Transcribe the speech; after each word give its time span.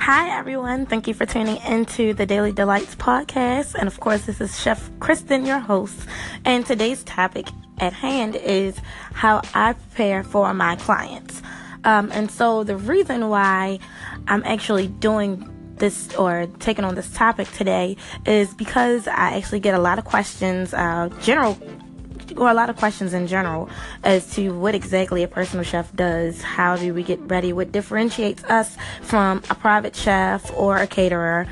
Hi, 0.00 0.30
everyone. 0.38 0.86
Thank 0.86 1.08
you 1.08 1.12
for 1.12 1.26
tuning 1.26 1.58
into 1.58 2.14
the 2.14 2.24
Daily 2.24 2.52
Delights 2.52 2.94
podcast. 2.94 3.74
And 3.74 3.86
of 3.86 4.00
course, 4.00 4.24
this 4.24 4.40
is 4.40 4.58
Chef 4.58 4.90
Khrystyn, 4.92 5.46
your 5.46 5.58
host. 5.58 5.94
And 6.46 6.64
today's 6.64 7.04
topic 7.04 7.48
at 7.76 7.92
hand 7.92 8.34
is 8.34 8.78
how 9.12 9.42
I 9.52 9.74
prepare 9.74 10.24
for 10.24 10.54
my 10.54 10.76
clients. 10.76 11.42
Um, 11.84 12.10
and 12.12 12.30
so, 12.30 12.64
the 12.64 12.78
reason 12.78 13.28
why 13.28 13.78
I'm 14.26 14.42
actually 14.44 14.88
doing 14.88 15.46
this 15.76 16.14
or 16.14 16.46
taking 16.60 16.86
on 16.86 16.94
this 16.94 17.12
topic 17.12 17.50
today 17.52 17.98
is 18.24 18.54
because 18.54 19.06
I 19.06 19.36
actually 19.36 19.60
get 19.60 19.74
a 19.74 19.78
lot 19.78 19.98
of 19.98 20.06
questions, 20.06 20.72
uh, 20.72 21.10
general 21.20 21.58
or 22.40 22.48
a 22.48 22.54
lot 22.54 22.70
of 22.70 22.76
questions 22.76 23.12
in 23.12 23.26
general 23.26 23.68
as 24.02 24.34
to 24.34 24.48
what 24.58 24.74
exactly 24.74 25.22
a 25.22 25.28
personal 25.28 25.62
chef 25.62 25.94
does. 25.94 26.40
How 26.40 26.74
do 26.74 26.94
we 26.94 27.02
get 27.02 27.20
ready? 27.20 27.52
What 27.52 27.70
differentiates 27.70 28.42
us 28.44 28.76
from 29.02 29.42
a 29.50 29.54
private 29.54 29.94
chef 29.94 30.50
or 30.56 30.78
a 30.78 30.86
caterer, 30.86 31.46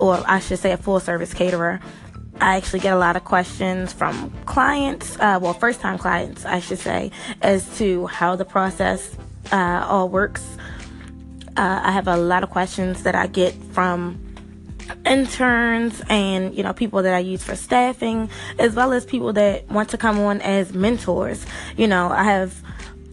or 0.00 0.20
I 0.26 0.40
should 0.40 0.58
say 0.58 0.72
a 0.72 0.76
full 0.76 0.98
service 0.98 1.32
caterer? 1.32 1.80
I 2.40 2.56
actually 2.56 2.80
get 2.80 2.92
a 2.92 2.98
lot 2.98 3.14
of 3.14 3.24
questions 3.24 3.92
from 3.92 4.32
clients, 4.46 5.16
uh, 5.20 5.38
well, 5.40 5.54
first 5.54 5.80
time 5.80 5.96
clients, 5.96 6.44
I 6.44 6.58
should 6.58 6.80
say, 6.80 7.12
as 7.40 7.78
to 7.78 8.08
how 8.08 8.34
the 8.34 8.44
process 8.44 9.16
uh, 9.52 9.86
all 9.88 10.08
works. 10.08 10.44
Uh, 11.56 11.80
I 11.84 11.92
have 11.92 12.08
a 12.08 12.16
lot 12.16 12.42
of 12.42 12.50
questions 12.50 13.04
that 13.04 13.14
I 13.14 13.28
get 13.28 13.54
from 13.54 14.31
interns 15.06 16.02
and 16.08 16.54
you 16.54 16.62
know 16.62 16.72
people 16.72 17.02
that 17.02 17.14
I 17.14 17.18
use 17.18 17.42
for 17.42 17.56
staffing 17.56 18.30
as 18.58 18.74
well 18.74 18.92
as 18.92 19.04
people 19.04 19.32
that 19.34 19.68
want 19.68 19.90
to 19.90 19.98
come 19.98 20.18
on 20.20 20.40
as 20.40 20.72
mentors. 20.72 21.44
You 21.76 21.86
know 21.86 22.10
I 22.10 22.24
have 22.24 22.62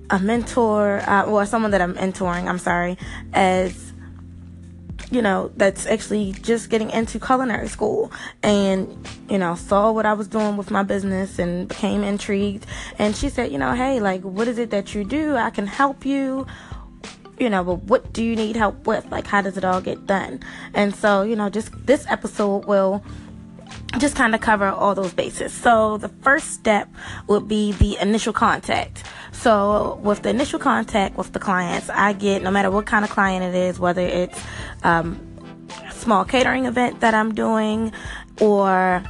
a 0.09 0.19
mentor 0.19 1.01
uh, 1.07 1.23
or 1.25 1.45
someone 1.45 1.71
that 1.71 1.81
I'm 1.81 1.95
mentoring 1.95 2.47
I'm 2.47 2.59
sorry 2.59 2.97
as 3.33 3.93
you 5.11 5.21
know 5.21 5.51
that's 5.57 5.85
actually 5.87 6.33
just 6.33 6.69
getting 6.69 6.89
into 6.91 7.19
culinary 7.19 7.67
school. 7.67 8.11
And 8.43 9.07
you 9.29 9.37
know 9.37 9.55
saw 9.55 9.91
what 9.91 10.05
I 10.05 10.13
was 10.13 10.27
doing 10.27 10.57
with 10.57 10.71
my 10.71 10.83
business 10.83 11.39
and 11.39 11.67
became 11.67 12.03
intrigued. 12.03 12.65
And 12.97 13.15
she 13.15 13.29
said 13.29 13.51
you 13.51 13.57
know 13.57 13.73
hey 13.73 13.99
like 13.99 14.21
what 14.21 14.47
is 14.47 14.57
it 14.57 14.69
that 14.71 14.93
you 14.93 15.03
do? 15.03 15.35
I 15.35 15.49
can 15.49 15.67
help 15.67 16.05
you 16.05 16.45
you 17.39 17.49
know, 17.49 17.63
but 17.63 17.83
what 17.83 18.13
do 18.13 18.23
you 18.23 18.35
need 18.35 18.55
help 18.55 18.85
with? 18.85 19.09
Like, 19.11 19.27
how 19.27 19.41
does 19.41 19.57
it 19.57 19.63
all 19.63 19.81
get 19.81 20.05
done? 20.05 20.41
And 20.73 20.95
so, 20.95 21.23
you 21.23 21.35
know, 21.35 21.49
just 21.49 21.71
this 21.85 22.05
episode 22.07 22.65
will 22.65 23.03
just 23.97 24.15
kind 24.15 24.35
of 24.35 24.41
cover 24.41 24.67
all 24.67 24.93
those 24.93 25.13
bases. 25.13 25.53
So, 25.53 25.97
the 25.97 26.09
first 26.09 26.51
step 26.51 26.89
would 27.27 27.47
be 27.47 27.71
the 27.73 27.97
initial 27.97 28.33
contact. 28.33 29.03
So, 29.31 29.99
with 30.03 30.21
the 30.21 30.29
initial 30.29 30.59
contact 30.59 31.17
with 31.17 31.33
the 31.33 31.39
clients, 31.39 31.89
I 31.89 32.13
get 32.13 32.43
no 32.43 32.51
matter 32.51 32.69
what 32.69 32.85
kind 32.85 33.05
of 33.05 33.11
client 33.11 33.43
it 33.43 33.57
is, 33.57 33.79
whether 33.79 34.01
it's 34.01 34.41
um, 34.83 35.19
a 35.87 35.91
small 35.93 36.25
catering 36.25 36.65
event 36.65 36.99
that 36.99 37.13
I'm 37.13 37.33
doing 37.33 37.91
or 38.39 39.03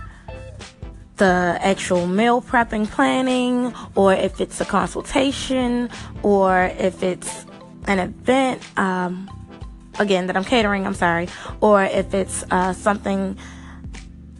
the 1.17 1.57
actual 1.61 2.07
meal 2.07 2.41
prepping 2.41 2.89
planning, 2.89 3.73
or 3.95 4.13
if 4.13 4.39
it's 4.39 4.59
a 4.61 4.65
consultation, 4.65 5.89
or 6.23 6.71
if 6.79 7.03
it's 7.03 7.45
an 7.89 7.99
event, 7.99 8.61
um, 8.77 9.29
again, 9.99 10.27
that 10.27 10.37
I'm 10.37 10.45
catering, 10.45 10.85
I'm 10.85 10.93
sorry, 10.93 11.27
or 11.59 11.83
if 11.83 12.13
it's 12.13 12.43
uh, 12.51 12.73
something 12.73 13.37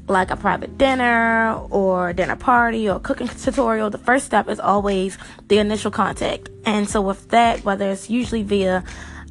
like 0.08 0.32
a 0.32 0.36
private 0.36 0.78
dinner 0.78 1.54
or 1.70 2.14
dinner 2.14 2.36
party 2.36 2.90
or 2.90 3.00
cooking 3.00 3.28
tutorial, 3.28 3.90
the 3.90 3.98
first 3.98 4.26
step 4.26 4.48
is 4.50 4.60
always 4.60 5.18
the 5.48 5.60
initial 5.60 5.92
contact. 5.92 6.50
And 6.66 6.90
so 6.90 7.02
with 7.02 7.30
that, 7.30 7.64
whether 7.64 7.90
it's 7.90 8.10
usually 8.10 8.44
via 8.44 8.84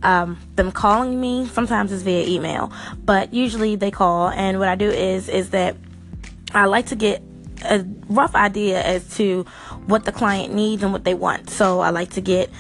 um, 0.02 0.39
them 0.55 0.70
calling 0.70 1.20
me, 1.20 1.46
sometimes 1.46 1.92
it's 1.92 2.02
via 2.02 2.27
email, 2.27 2.72
but 3.05 3.34
usually 3.34 3.77
they 3.77 3.91
call. 3.91 4.28
And 4.28 4.58
what 4.58 4.69
I 4.69 4.77
do 4.77 4.89
is 4.89 5.28
is 5.28 5.50
that 5.50 5.77
I 6.55 6.66
like 6.66 6.86
to 6.86 6.96
get 6.96 7.22
a 7.64 7.84
rough 8.08 8.36
idea 8.36 8.83
as 8.83 9.16
to 9.16 9.44
what 9.86 10.05
the 10.05 10.12
client 10.12 10.55
needs 10.55 10.83
and 10.83 10.92
what 10.92 11.05
they 11.05 11.14
want. 11.14 11.51
So 11.51 11.80
I 11.80 11.90
like 11.90 12.11
to 12.11 12.20
get 12.20 12.51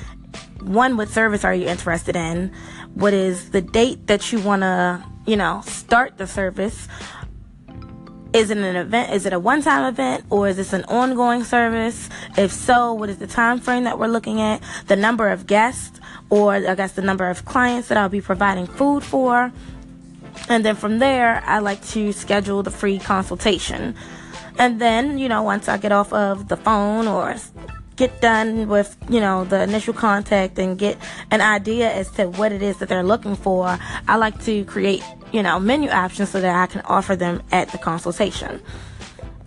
one, 0.60 0.96
what 0.96 1.08
service 1.08 1.44
are 1.44 1.54
you 1.54 1.66
interested 1.66 2.16
in? 2.16 2.52
What 2.94 3.14
is 3.14 3.50
the 3.50 3.60
date 3.60 4.06
that 4.06 4.32
you 4.32 4.40
want 4.40 4.62
to, 4.62 5.04
you 5.26 5.36
know, 5.36 5.62
start 5.64 6.18
the 6.18 6.26
service? 6.26 6.88
Is 8.32 8.50
it 8.50 8.58
an 8.58 8.76
event? 8.76 9.12
Is 9.12 9.24
it 9.24 9.32
a 9.32 9.38
one-time 9.38 9.86
event 9.86 10.24
or 10.28 10.48
is 10.48 10.56
this 10.56 10.72
an 10.72 10.84
ongoing 10.84 11.44
service? 11.44 12.10
If 12.36 12.52
so, 12.52 12.92
what 12.92 13.08
is 13.08 13.18
the 13.18 13.26
time 13.26 13.58
frame 13.58 13.84
that 13.84 13.98
we're 13.98 14.08
looking 14.08 14.40
at? 14.40 14.62
The 14.86 14.96
number 14.96 15.28
of 15.28 15.46
guests 15.46 15.98
or 16.28 16.54
I 16.54 16.74
guess 16.74 16.92
the 16.92 17.02
number 17.02 17.28
of 17.28 17.44
clients 17.46 17.88
that 17.88 17.96
I'll 17.96 18.10
be 18.10 18.20
providing 18.20 18.66
food 18.66 19.02
for. 19.02 19.50
And 20.48 20.64
then 20.64 20.76
from 20.76 20.98
there, 20.98 21.42
I 21.46 21.58
like 21.58 21.84
to 21.88 22.12
schedule 22.12 22.62
the 22.62 22.70
free 22.70 22.98
consultation. 22.98 23.94
And 24.58 24.80
then, 24.80 25.18
you 25.18 25.28
know, 25.28 25.42
once 25.42 25.68
I 25.68 25.78
get 25.78 25.92
off 25.92 26.12
of 26.12 26.48
the 26.48 26.56
phone 26.56 27.06
or 27.06 27.34
get 27.98 28.20
done 28.20 28.68
with, 28.68 28.96
you 29.10 29.20
know, 29.20 29.44
the 29.44 29.60
initial 29.62 29.92
contact 29.92 30.58
and 30.58 30.78
get 30.78 30.96
an 31.30 31.40
idea 31.40 31.92
as 31.92 32.10
to 32.12 32.28
what 32.30 32.52
it 32.52 32.62
is 32.62 32.78
that 32.78 32.88
they're 32.88 33.02
looking 33.02 33.34
for, 33.34 33.76
I 34.06 34.16
like 34.16 34.42
to 34.44 34.64
create, 34.64 35.02
you 35.32 35.42
know, 35.42 35.58
menu 35.58 35.90
options 35.90 36.30
so 36.30 36.40
that 36.40 36.54
I 36.54 36.66
can 36.66 36.80
offer 36.82 37.16
them 37.16 37.42
at 37.50 37.70
the 37.72 37.78
consultation 37.78 38.62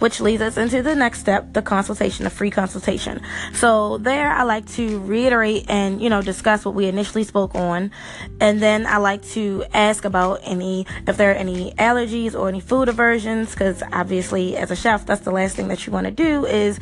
which 0.01 0.19
leads 0.19 0.41
us 0.41 0.57
into 0.57 0.81
the 0.81 0.95
next 0.95 1.19
step 1.19 1.53
the 1.53 1.61
consultation 1.61 2.23
the 2.23 2.29
free 2.31 2.49
consultation. 2.49 3.21
So 3.53 3.99
there 3.99 4.31
i 4.31 4.41
like 4.41 4.65
to 4.71 4.99
reiterate 5.01 5.69
and 5.69 6.01
you 6.01 6.09
know 6.09 6.23
discuss 6.23 6.65
what 6.65 6.73
we 6.73 6.87
initially 6.87 7.23
spoke 7.23 7.53
on. 7.53 7.91
And 8.39 8.59
then 8.59 8.87
i 8.87 8.97
like 8.97 9.21
to 9.37 9.63
ask 9.73 10.03
about 10.03 10.39
any 10.41 10.87
if 11.07 11.17
there 11.17 11.31
are 11.31 11.35
any 11.35 11.73
allergies 11.73 12.33
or 12.33 12.49
any 12.49 12.59
food 12.59 12.89
aversions 12.89 13.51
because 13.51 13.83
obviously 13.93 14.57
as 14.57 14.71
a 14.71 14.75
chef 14.75 15.05
that's 15.05 15.21
the 15.21 15.31
last 15.31 15.55
thing 15.55 15.67
that 15.67 15.85
you 15.85 15.93
want 15.93 16.05
to 16.05 16.11
do 16.11 16.47
is 16.47 16.79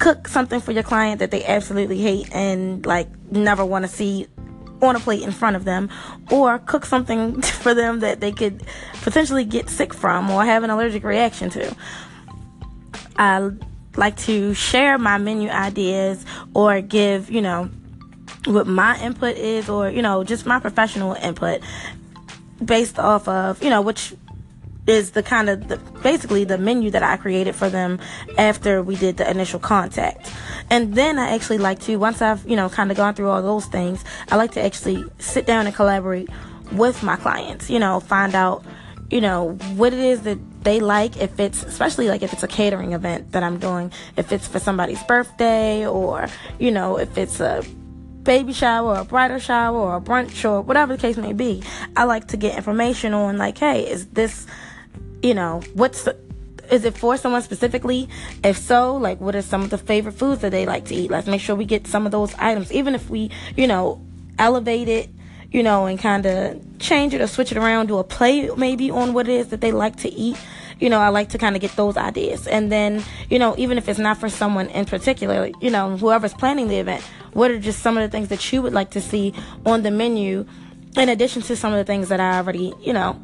cook 0.00 0.26
something 0.26 0.60
for 0.60 0.72
your 0.72 0.82
client 0.82 1.20
that 1.20 1.30
they 1.30 1.44
absolutely 1.44 1.98
hate 1.98 2.34
and 2.34 2.84
like 2.86 3.06
never 3.30 3.64
want 3.64 3.84
to 3.84 3.88
see 3.88 4.26
on 4.82 4.96
a 4.96 5.00
plate 5.00 5.22
in 5.22 5.30
front 5.30 5.56
of 5.56 5.64
them 5.64 5.90
or 6.30 6.58
cook 6.58 6.86
something 6.86 7.40
for 7.62 7.74
them 7.74 8.00
that 8.00 8.20
they 8.20 8.32
could 8.32 8.62
potentially 9.02 9.44
get 9.44 9.68
sick 9.68 9.94
from 9.94 10.30
or 10.30 10.44
have 10.44 10.64
an 10.64 10.70
allergic 10.70 11.04
reaction 11.04 11.50
to. 11.50 11.76
I 13.16 13.50
like 13.96 14.16
to 14.18 14.54
share 14.54 14.96
my 14.96 15.18
menu 15.18 15.50
ideas 15.50 16.24
or 16.54 16.80
give, 16.80 17.30
you 17.30 17.42
know, 17.42 17.68
what 18.46 18.66
my 18.66 18.98
input 19.02 19.36
is 19.36 19.68
or, 19.68 19.90
you 19.90 20.00
know, 20.00 20.24
just 20.24 20.46
my 20.46 20.58
professional 20.58 21.12
input 21.12 21.60
based 22.64 22.98
off 22.98 23.28
of, 23.28 23.62
you 23.62 23.68
know, 23.68 23.82
which 23.82 24.14
is 24.86 25.12
the 25.12 25.22
kind 25.22 25.48
of 25.48 25.68
the, 25.68 25.76
basically 26.02 26.44
the 26.44 26.58
menu 26.58 26.90
that 26.90 27.02
I 27.02 27.16
created 27.16 27.54
for 27.54 27.68
them 27.68 27.98
after 28.38 28.82
we 28.82 28.96
did 28.96 29.16
the 29.16 29.30
initial 29.30 29.60
contact. 29.60 30.30
And 30.70 30.94
then 30.94 31.18
I 31.18 31.34
actually 31.34 31.58
like 31.58 31.80
to 31.80 31.96
once 31.96 32.22
I've, 32.22 32.46
you 32.48 32.56
know, 32.56 32.68
kind 32.68 32.90
of 32.90 32.96
gone 32.96 33.14
through 33.14 33.28
all 33.28 33.42
those 33.42 33.66
things, 33.66 34.04
I 34.30 34.36
like 34.36 34.52
to 34.52 34.62
actually 34.62 35.04
sit 35.18 35.46
down 35.46 35.66
and 35.66 35.74
collaborate 35.74 36.28
with 36.72 37.02
my 37.02 37.16
clients, 37.16 37.68
you 37.68 37.78
know, 37.78 38.00
find 38.00 38.34
out, 38.34 38.64
you 39.10 39.20
know, 39.20 39.52
what 39.74 39.92
it 39.92 39.98
is 39.98 40.22
that 40.22 40.38
they 40.62 40.78
like 40.78 41.16
if 41.16 41.40
it's 41.40 41.62
especially 41.64 42.08
like 42.08 42.22
if 42.22 42.32
it's 42.32 42.42
a 42.42 42.48
catering 42.48 42.92
event 42.92 43.32
that 43.32 43.42
I'm 43.42 43.58
doing, 43.58 43.92
if 44.16 44.30
it's 44.32 44.46
for 44.46 44.58
somebody's 44.58 45.02
birthday 45.04 45.86
or, 45.86 46.28
you 46.58 46.70
know, 46.70 46.98
if 46.98 47.16
it's 47.18 47.40
a 47.40 47.64
baby 48.22 48.52
shower 48.52 48.96
or 48.96 49.00
a 49.00 49.04
bridal 49.04 49.38
shower 49.38 49.76
or 49.76 49.96
a 49.96 50.00
brunch 50.00 50.48
or 50.48 50.60
whatever 50.60 50.96
the 50.96 51.00
case 51.00 51.16
may 51.16 51.32
be. 51.32 51.62
I 51.96 52.04
like 52.04 52.28
to 52.28 52.36
get 52.36 52.56
information 52.56 53.14
on 53.14 53.38
like, 53.38 53.58
hey, 53.58 53.88
is 53.88 54.06
this, 54.08 54.46
you 55.22 55.34
know, 55.34 55.62
what's 55.74 56.04
the, 56.04 56.16
is 56.70 56.84
it 56.84 56.96
for 56.96 57.16
someone 57.16 57.42
specifically? 57.42 58.08
If 58.44 58.56
so, 58.58 58.96
like 58.96 59.20
what 59.20 59.34
are 59.34 59.42
some 59.42 59.62
of 59.62 59.70
the 59.70 59.78
favorite 59.78 60.12
foods 60.12 60.42
that 60.42 60.50
they 60.50 60.66
like 60.66 60.86
to 60.86 60.94
eat? 60.94 61.10
Let's 61.10 61.26
make 61.26 61.40
sure 61.40 61.56
we 61.56 61.64
get 61.64 61.86
some 61.86 62.06
of 62.06 62.12
those 62.12 62.34
items, 62.34 62.72
even 62.72 62.94
if 62.94 63.10
we, 63.10 63.30
you 63.56 63.66
know, 63.66 64.00
elevate 64.38 64.88
it 64.88 65.10
you 65.52 65.62
know, 65.62 65.86
and 65.86 65.98
kind 65.98 66.26
of 66.26 66.78
change 66.78 67.12
it 67.12 67.20
or 67.20 67.26
switch 67.26 67.50
it 67.50 67.58
around, 67.58 67.86
do 67.86 67.98
a 67.98 68.04
play 68.04 68.48
maybe 68.56 68.90
on 68.90 69.12
what 69.12 69.28
it 69.28 69.34
is 69.34 69.48
that 69.48 69.60
they 69.60 69.72
like 69.72 69.96
to 69.96 70.08
eat. 70.08 70.38
You 70.80 70.90
know, 70.90 70.98
I 70.98 71.10
like 71.10 71.28
to 71.30 71.38
kind 71.38 71.54
of 71.54 71.62
get 71.62 71.76
those 71.76 71.96
ideas. 71.96 72.46
And 72.46 72.72
then, 72.72 73.04
you 73.28 73.38
know, 73.38 73.54
even 73.58 73.78
if 73.78 73.88
it's 73.88 73.98
not 73.98 74.18
for 74.18 74.28
someone 74.28 74.68
in 74.70 74.86
particular, 74.86 75.50
you 75.60 75.70
know, 75.70 75.96
whoever's 75.96 76.34
planning 76.34 76.68
the 76.68 76.78
event, 76.78 77.02
what 77.32 77.50
are 77.50 77.58
just 77.58 77.80
some 77.80 77.96
of 77.96 78.02
the 78.02 78.08
things 78.08 78.28
that 78.28 78.52
you 78.52 78.62
would 78.62 78.72
like 78.72 78.90
to 78.90 79.00
see 79.00 79.34
on 79.66 79.82
the 79.82 79.90
menu 79.90 80.46
in 80.96 81.08
addition 81.08 81.42
to 81.42 81.54
some 81.54 81.72
of 81.72 81.78
the 81.78 81.84
things 81.84 82.08
that 82.08 82.18
I 82.18 82.38
already, 82.38 82.72
you 82.80 82.92
know, 82.92 83.20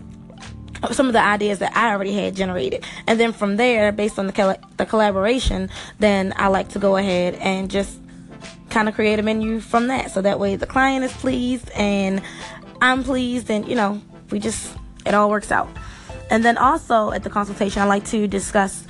some 0.93 1.07
of 1.07 1.13
the 1.15 1.23
ideas 1.23 1.59
that 1.61 1.77
I 1.77 1.93
already 1.93 2.13
had 2.13 2.37
generated. 2.37 2.85
And 3.07 3.19
then 3.19 3.33
from 3.33 3.57
there, 3.57 3.91
based 3.93 4.19
on 4.19 4.27
the, 4.27 4.33
coll- 4.33 4.61
the 4.77 4.87
collaboration, 4.87 5.71
then 5.99 6.33
I 6.37 6.49
like 6.49 6.69
to 6.71 6.79
go 6.79 6.97
ahead 6.97 7.35
and 7.35 7.71
just 7.71 7.99
kind 8.71 8.89
of 8.89 8.95
create 8.95 9.19
a 9.19 9.23
menu 9.23 9.61
from 9.61 9.89
that. 9.89 10.11
So 10.11 10.23
that 10.23 10.39
way 10.39 10.57
the 10.57 10.67
client 10.67 11.05
is 11.05 11.13
pleased 11.15 11.71
and 11.71 12.23
I'm 12.81 13.03
pleased 13.03 13.51
and, 13.51 13.67
you 13.67 13.75
know, 13.75 14.01
we 14.31 14.39
just, 14.39 14.77
it 15.05 15.15
all 15.15 15.31
works 15.31 15.51
out. 15.51 15.69
And 16.31 16.45
then 16.45 16.59
also 16.59 17.13
at 17.13 17.23
the 17.23 17.31
consultation, 17.31 17.83
I 17.83 17.87
like 17.87 18.05
to 18.07 18.27
discuss 18.27 18.85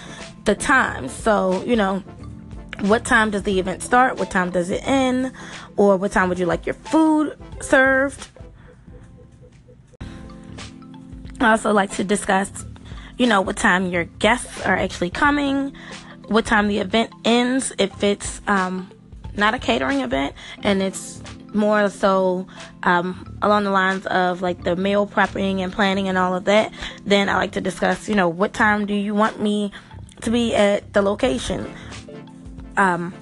the 0.44 0.55
time. 0.55 1.09
So, 1.09 1.62
you 1.65 1.77
know, 1.77 2.03
what 2.81 3.05
time 3.05 3.31
does 3.31 3.43
the 3.43 3.59
event 3.59 3.83
start? 3.83 4.17
What 4.17 4.31
time 4.31 4.50
does 4.50 4.71
it 4.71 4.87
end? 4.87 5.33
Or 5.77 5.97
what 5.97 6.12
time 6.12 6.29
would 6.29 6.38
you 6.38 6.47
like 6.47 6.67
your 6.67 6.75
food 6.75 7.37
served? 7.61 8.29
I 11.41 11.50
also 11.50 11.73
like 11.73 11.91
to 11.93 12.05
discuss, 12.05 12.65
you 13.19 13.27
know, 13.27 13.43
what 13.43 13.56
time 13.56 13.87
your 13.87 14.05
guests 14.05 14.62
are 14.62 14.77
actually 14.77 15.11
coming, 15.11 15.75
what 16.29 16.47
time 16.47 16.69
the 16.69 16.79
event 16.79 17.12
ends, 17.25 17.73
if 17.79 18.03
it's 18.03 18.41
um, 18.47 18.91
not 19.37 19.55
a 19.55 19.59
catering 19.59 20.00
event 20.00 20.35
and 20.62 20.82
it's 20.82 21.23
more 21.56 21.88
so 21.88 22.47
um, 22.82 23.38
along 23.43 23.64
the 23.64 23.70
lines 23.70 24.06
of 24.06 24.43
like 24.43 24.62
the 24.64 24.76
meal 24.76 25.06
prepping 25.06 25.61
and 25.61 25.73
planning 25.73 26.08
and 26.08 26.17
all 26.17 26.35
of 26.35 26.44
that, 26.44 26.73
then 27.05 27.29
I 27.29 27.37
like 27.37 27.53
to 27.53 27.61
discuss, 27.61 28.08
you 28.08 28.14
know, 28.14 28.29
what 28.29 28.53
time 28.53 28.87
do 28.87 28.94
you 28.94 29.14
want 29.14 29.41
me 29.41 29.73
to 30.23 30.31
be 30.31 30.55
at 30.55 30.93
the 30.93 31.03
location? 31.03 31.73
Um, 32.76 33.14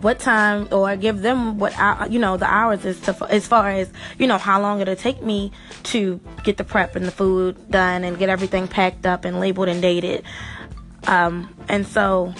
what 0.00 0.18
time 0.18 0.68
or 0.72 0.96
give 0.96 1.22
them 1.22 1.58
what 1.58 1.76
I, 1.78 2.06
you 2.06 2.18
know 2.18 2.36
the 2.36 2.46
hours 2.46 2.84
is 2.84 3.00
to 3.02 3.26
as 3.30 3.46
far 3.46 3.70
as 3.70 3.90
you 4.18 4.26
know 4.26 4.38
how 4.38 4.60
long 4.60 4.80
it'll 4.80 4.96
take 4.96 5.22
me 5.22 5.52
to 5.84 6.20
get 6.44 6.56
the 6.56 6.64
prep 6.64 6.96
and 6.96 7.04
the 7.04 7.10
food 7.10 7.70
done 7.70 8.04
and 8.04 8.18
get 8.18 8.28
everything 8.28 8.68
packed 8.68 9.06
up 9.06 9.24
and 9.24 9.40
labeled 9.40 9.68
and 9.68 9.82
dated 9.82 10.24
um, 11.06 11.54
and 11.68 11.86
so 11.86 12.32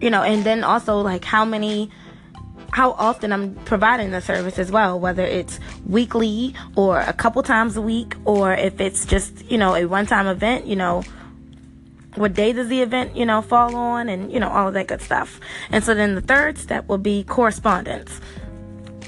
you 0.00 0.10
know 0.10 0.22
and 0.22 0.44
then 0.44 0.64
also 0.64 1.00
like 1.00 1.24
how 1.24 1.44
many 1.44 1.90
how 2.72 2.92
often 2.92 3.32
I'm 3.32 3.54
providing 3.64 4.10
the 4.10 4.20
service 4.20 4.58
as 4.58 4.70
well, 4.70 4.98
whether 4.98 5.24
it's 5.24 5.58
weekly 5.86 6.54
or 6.76 7.00
a 7.00 7.12
couple 7.12 7.42
times 7.42 7.76
a 7.76 7.82
week, 7.82 8.14
or 8.24 8.52
if 8.52 8.80
it's 8.80 9.04
just, 9.06 9.44
you 9.50 9.58
know, 9.58 9.74
a 9.74 9.86
one 9.86 10.06
time 10.06 10.26
event, 10.26 10.66
you 10.66 10.76
know, 10.76 11.02
what 12.14 12.34
day 12.34 12.52
does 12.52 12.68
the 12.68 12.82
event, 12.82 13.16
you 13.16 13.26
know, 13.26 13.42
fall 13.42 13.76
on, 13.76 14.08
and, 14.08 14.32
you 14.32 14.40
know, 14.40 14.48
all 14.48 14.68
of 14.68 14.74
that 14.74 14.88
good 14.88 15.00
stuff. 15.00 15.40
And 15.70 15.82
so 15.84 15.94
then 15.94 16.14
the 16.14 16.20
third 16.20 16.58
step 16.58 16.88
will 16.88 16.98
be 16.98 17.24
correspondence. 17.24 18.20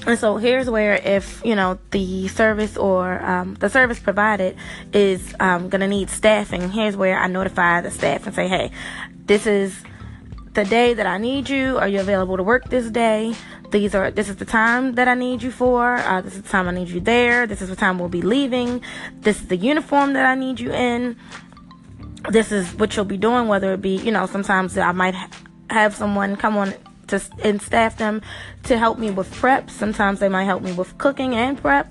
And 0.07 0.19
so 0.19 0.37
here's 0.37 0.69
where 0.69 0.95
if, 0.95 1.41
you 1.45 1.55
know, 1.55 1.79
the 1.93 2.27
service 2.29 2.77
or 2.77 3.23
um, 3.23 3.55
the 3.55 3.69
service 3.69 4.01
provided 4.01 4.57
is 4.93 5.35
um, 5.39 5.71
to 5.71 5.79
need 5.79 6.11
staffing, 6.11 6.71
here's 6.71 6.97
where 6.97 7.19
I 7.19 7.29
notify 7.29 7.81
the 7.83 7.91
staff 7.91 8.27
and 8.27 8.35
say, 8.35 8.49
hey, 8.49 8.73
this 9.27 9.47
is 9.47 9.81
the 10.55 10.65
day 10.65 10.95
that 10.95 11.07
I 11.07 11.19
need 11.19 11.49
you. 11.49 11.79
Are 11.79 11.89
you 11.89 12.01
available 12.01 12.37
to 12.37 12.43
work 12.43 12.69
this 12.69 12.91
day? 12.91 13.35
These 13.71 13.95
are 13.95 14.11
this 14.11 14.29
is 14.29 14.37
the 14.37 14.45
time 14.45 14.95
that 14.97 15.09
I 15.09 15.15
need 15.15 15.43
you 15.43 15.51
for. 15.51 15.97
Uh, 15.97 16.21
this 16.21 16.37
is 16.37 16.43
the 16.43 16.49
time 16.49 16.69
I 16.69 16.73
need 16.73 16.89
you 16.89 17.01
there. 17.01 17.47
This 17.47 17.63
is 17.63 17.69
the 17.69 17.77
time 17.77 17.99
we'll 17.99 18.09
be 18.09 18.23
leaving. 18.23 18.83
This 19.21 19.41
is 19.41 19.49
the 19.49 19.57
uniform 19.57 20.13
that 20.13 20.27
I 20.27 20.35
need 20.35 20.61
you 20.61 20.73
in. 20.73 21.17
This 22.31 22.53
is 22.53 22.73
what 22.75 22.95
you'll 22.95 23.05
be 23.07 23.17
doing. 23.17 23.49
Whether 23.49 23.73
it 23.73 23.81
be 23.81 23.97
you 23.97 24.13
know 24.13 24.27
sometimes 24.27 24.77
I 24.77 24.93
might 24.93 25.15
ha- 25.15 25.31
have 25.71 25.95
someone 25.95 26.37
come 26.37 26.57
on 26.57 26.75
to 27.09 27.21
and 27.43 27.61
staff 27.63 27.97
them 27.97 28.21
to 28.65 28.77
help 28.77 28.99
me 28.99 29.11
with 29.11 29.33
prep. 29.33 29.71
Sometimes 29.71 30.21
they 30.21 30.29
might 30.29 30.45
help 30.45 30.63
me 30.63 30.73
with 30.73 30.99
cooking 30.99 31.35
and 31.35 31.61
prep. 31.61 31.91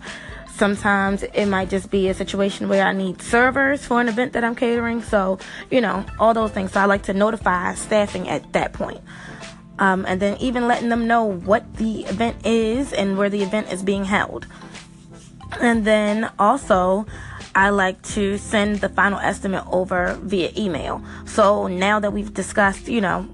Sometimes 0.61 1.23
it 1.23 1.47
might 1.47 1.71
just 1.71 1.89
be 1.89 2.07
a 2.07 2.13
situation 2.13 2.69
where 2.69 2.85
I 2.85 2.93
need 2.93 3.19
servers 3.19 3.83
for 3.83 3.99
an 3.99 4.07
event 4.07 4.33
that 4.33 4.43
I'm 4.43 4.53
catering. 4.53 5.01
So, 5.01 5.39
you 5.71 5.81
know, 5.81 6.05
all 6.19 6.35
those 6.35 6.51
things. 6.51 6.73
So 6.73 6.79
I 6.79 6.85
like 6.85 7.01
to 7.05 7.15
notify 7.15 7.73
staffing 7.73 8.29
at 8.29 8.53
that 8.53 8.71
point. 8.71 9.01
Um, 9.79 10.05
and 10.07 10.21
then 10.21 10.37
even 10.37 10.67
letting 10.67 10.89
them 10.89 11.07
know 11.07 11.23
what 11.23 11.77
the 11.77 12.05
event 12.05 12.45
is 12.45 12.93
and 12.93 13.17
where 13.17 13.27
the 13.27 13.41
event 13.41 13.73
is 13.73 13.81
being 13.81 14.05
held. 14.05 14.45
And 15.59 15.83
then 15.83 16.29
also, 16.37 17.07
I 17.55 17.71
like 17.71 17.99
to 18.13 18.37
send 18.37 18.81
the 18.81 18.89
final 18.89 19.17
estimate 19.17 19.63
over 19.65 20.13
via 20.21 20.51
email. 20.55 21.03
So 21.25 21.65
now 21.65 21.99
that 21.99 22.13
we've 22.13 22.35
discussed, 22.35 22.87
you 22.87 23.01
know, 23.01 23.27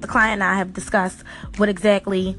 the 0.00 0.08
client 0.08 0.42
and 0.42 0.42
I 0.42 0.56
have 0.56 0.72
discussed 0.72 1.22
what 1.56 1.68
exactly 1.68 2.36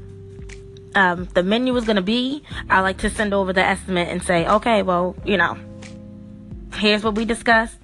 um, 0.94 1.26
the 1.34 1.42
menu 1.42 1.76
is 1.76 1.84
going 1.84 1.96
to 1.96 2.02
be, 2.02 2.42
I 2.70 2.80
like 2.80 2.98
to 2.98 3.10
send 3.10 3.34
over 3.34 3.52
the 3.52 3.62
estimate 3.62 4.08
and 4.08 4.22
say, 4.22 4.46
okay, 4.46 4.82
well, 4.82 5.16
you 5.24 5.36
know, 5.36 5.58
here's 6.74 7.04
what 7.04 7.14
we 7.14 7.24
discussed. 7.24 7.78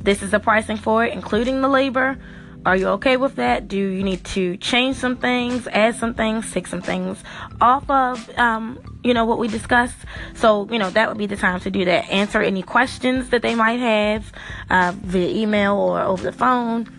This 0.00 0.22
is 0.22 0.30
the 0.30 0.40
pricing 0.40 0.76
for 0.76 1.04
it, 1.04 1.12
including 1.12 1.60
the 1.60 1.68
labor. 1.68 2.18
Are 2.66 2.76
you 2.76 2.88
okay 2.88 3.16
with 3.16 3.36
that? 3.36 3.68
Do 3.68 3.76
you 3.76 4.02
need 4.02 4.24
to 4.26 4.56
change 4.56 4.96
some 4.96 5.16
things, 5.16 5.66
add 5.68 5.94
some 5.94 6.14
things, 6.14 6.52
take 6.52 6.66
some 6.66 6.82
things 6.82 7.22
off 7.60 7.88
of, 7.88 8.28
um, 8.38 8.98
you 9.04 9.14
know, 9.14 9.24
what 9.24 9.38
we 9.38 9.48
discussed? 9.48 9.96
So, 10.34 10.68
you 10.70 10.78
know, 10.78 10.90
that 10.90 11.08
would 11.08 11.18
be 11.18 11.26
the 11.26 11.36
time 11.36 11.60
to 11.60 11.70
do 11.70 11.84
that. 11.84 12.10
Answer 12.10 12.42
any 12.42 12.62
questions 12.62 13.30
that 13.30 13.42
they 13.42 13.54
might 13.54 13.78
have 13.80 14.32
uh, 14.70 14.92
via 14.96 15.28
email 15.28 15.74
or 15.74 16.00
over 16.00 16.22
the 16.22 16.32
phone 16.32 16.97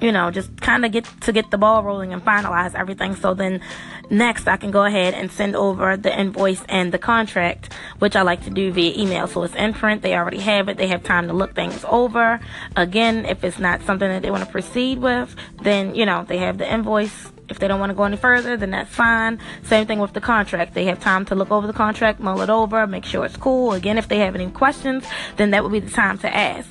you 0.00 0.12
know, 0.12 0.30
just 0.30 0.60
kind 0.60 0.84
of 0.84 0.92
get 0.92 1.04
to 1.22 1.32
get 1.32 1.50
the 1.50 1.58
ball 1.58 1.82
rolling 1.82 2.12
and 2.12 2.24
finalize 2.24 2.74
everything. 2.74 3.14
So 3.16 3.34
then 3.34 3.60
next 4.08 4.48
I 4.48 4.56
can 4.56 4.70
go 4.70 4.84
ahead 4.84 5.14
and 5.14 5.30
send 5.30 5.54
over 5.54 5.96
the 5.96 6.18
invoice 6.18 6.62
and 6.68 6.92
the 6.92 6.98
contract, 6.98 7.72
which 7.98 8.16
I 8.16 8.22
like 8.22 8.44
to 8.44 8.50
do 8.50 8.72
via 8.72 8.96
email. 8.96 9.26
So 9.26 9.42
it's 9.42 9.54
in 9.54 9.74
print. 9.74 10.02
They 10.02 10.14
already 10.14 10.40
have 10.40 10.68
it. 10.68 10.76
They 10.76 10.88
have 10.88 11.02
time 11.02 11.28
to 11.28 11.32
look 11.32 11.54
things 11.54 11.84
over. 11.88 12.40
Again, 12.76 13.26
if 13.26 13.44
it's 13.44 13.58
not 13.58 13.82
something 13.82 14.08
that 14.08 14.22
they 14.22 14.30
want 14.30 14.44
to 14.44 14.50
proceed 14.50 14.98
with, 14.98 15.34
then, 15.62 15.94
you 15.94 16.06
know, 16.06 16.24
they 16.26 16.38
have 16.38 16.58
the 16.58 16.72
invoice. 16.72 17.30
If 17.48 17.58
they 17.58 17.66
don't 17.66 17.80
want 17.80 17.90
to 17.90 17.94
go 17.94 18.04
any 18.04 18.16
further, 18.16 18.56
then 18.56 18.70
that's 18.70 18.94
fine. 18.94 19.40
Same 19.64 19.84
thing 19.84 19.98
with 19.98 20.12
the 20.12 20.20
contract. 20.20 20.72
They 20.72 20.84
have 20.84 21.00
time 21.00 21.24
to 21.26 21.34
look 21.34 21.50
over 21.50 21.66
the 21.66 21.72
contract, 21.72 22.20
mull 22.20 22.42
it 22.42 22.48
over, 22.48 22.86
make 22.86 23.04
sure 23.04 23.24
it's 23.24 23.36
cool. 23.36 23.72
Again, 23.72 23.98
if 23.98 24.06
they 24.06 24.20
have 24.20 24.36
any 24.36 24.48
questions, 24.50 25.04
then 25.36 25.50
that 25.50 25.64
would 25.64 25.72
be 25.72 25.80
the 25.80 25.90
time 25.90 26.16
to 26.18 26.32
ask 26.34 26.68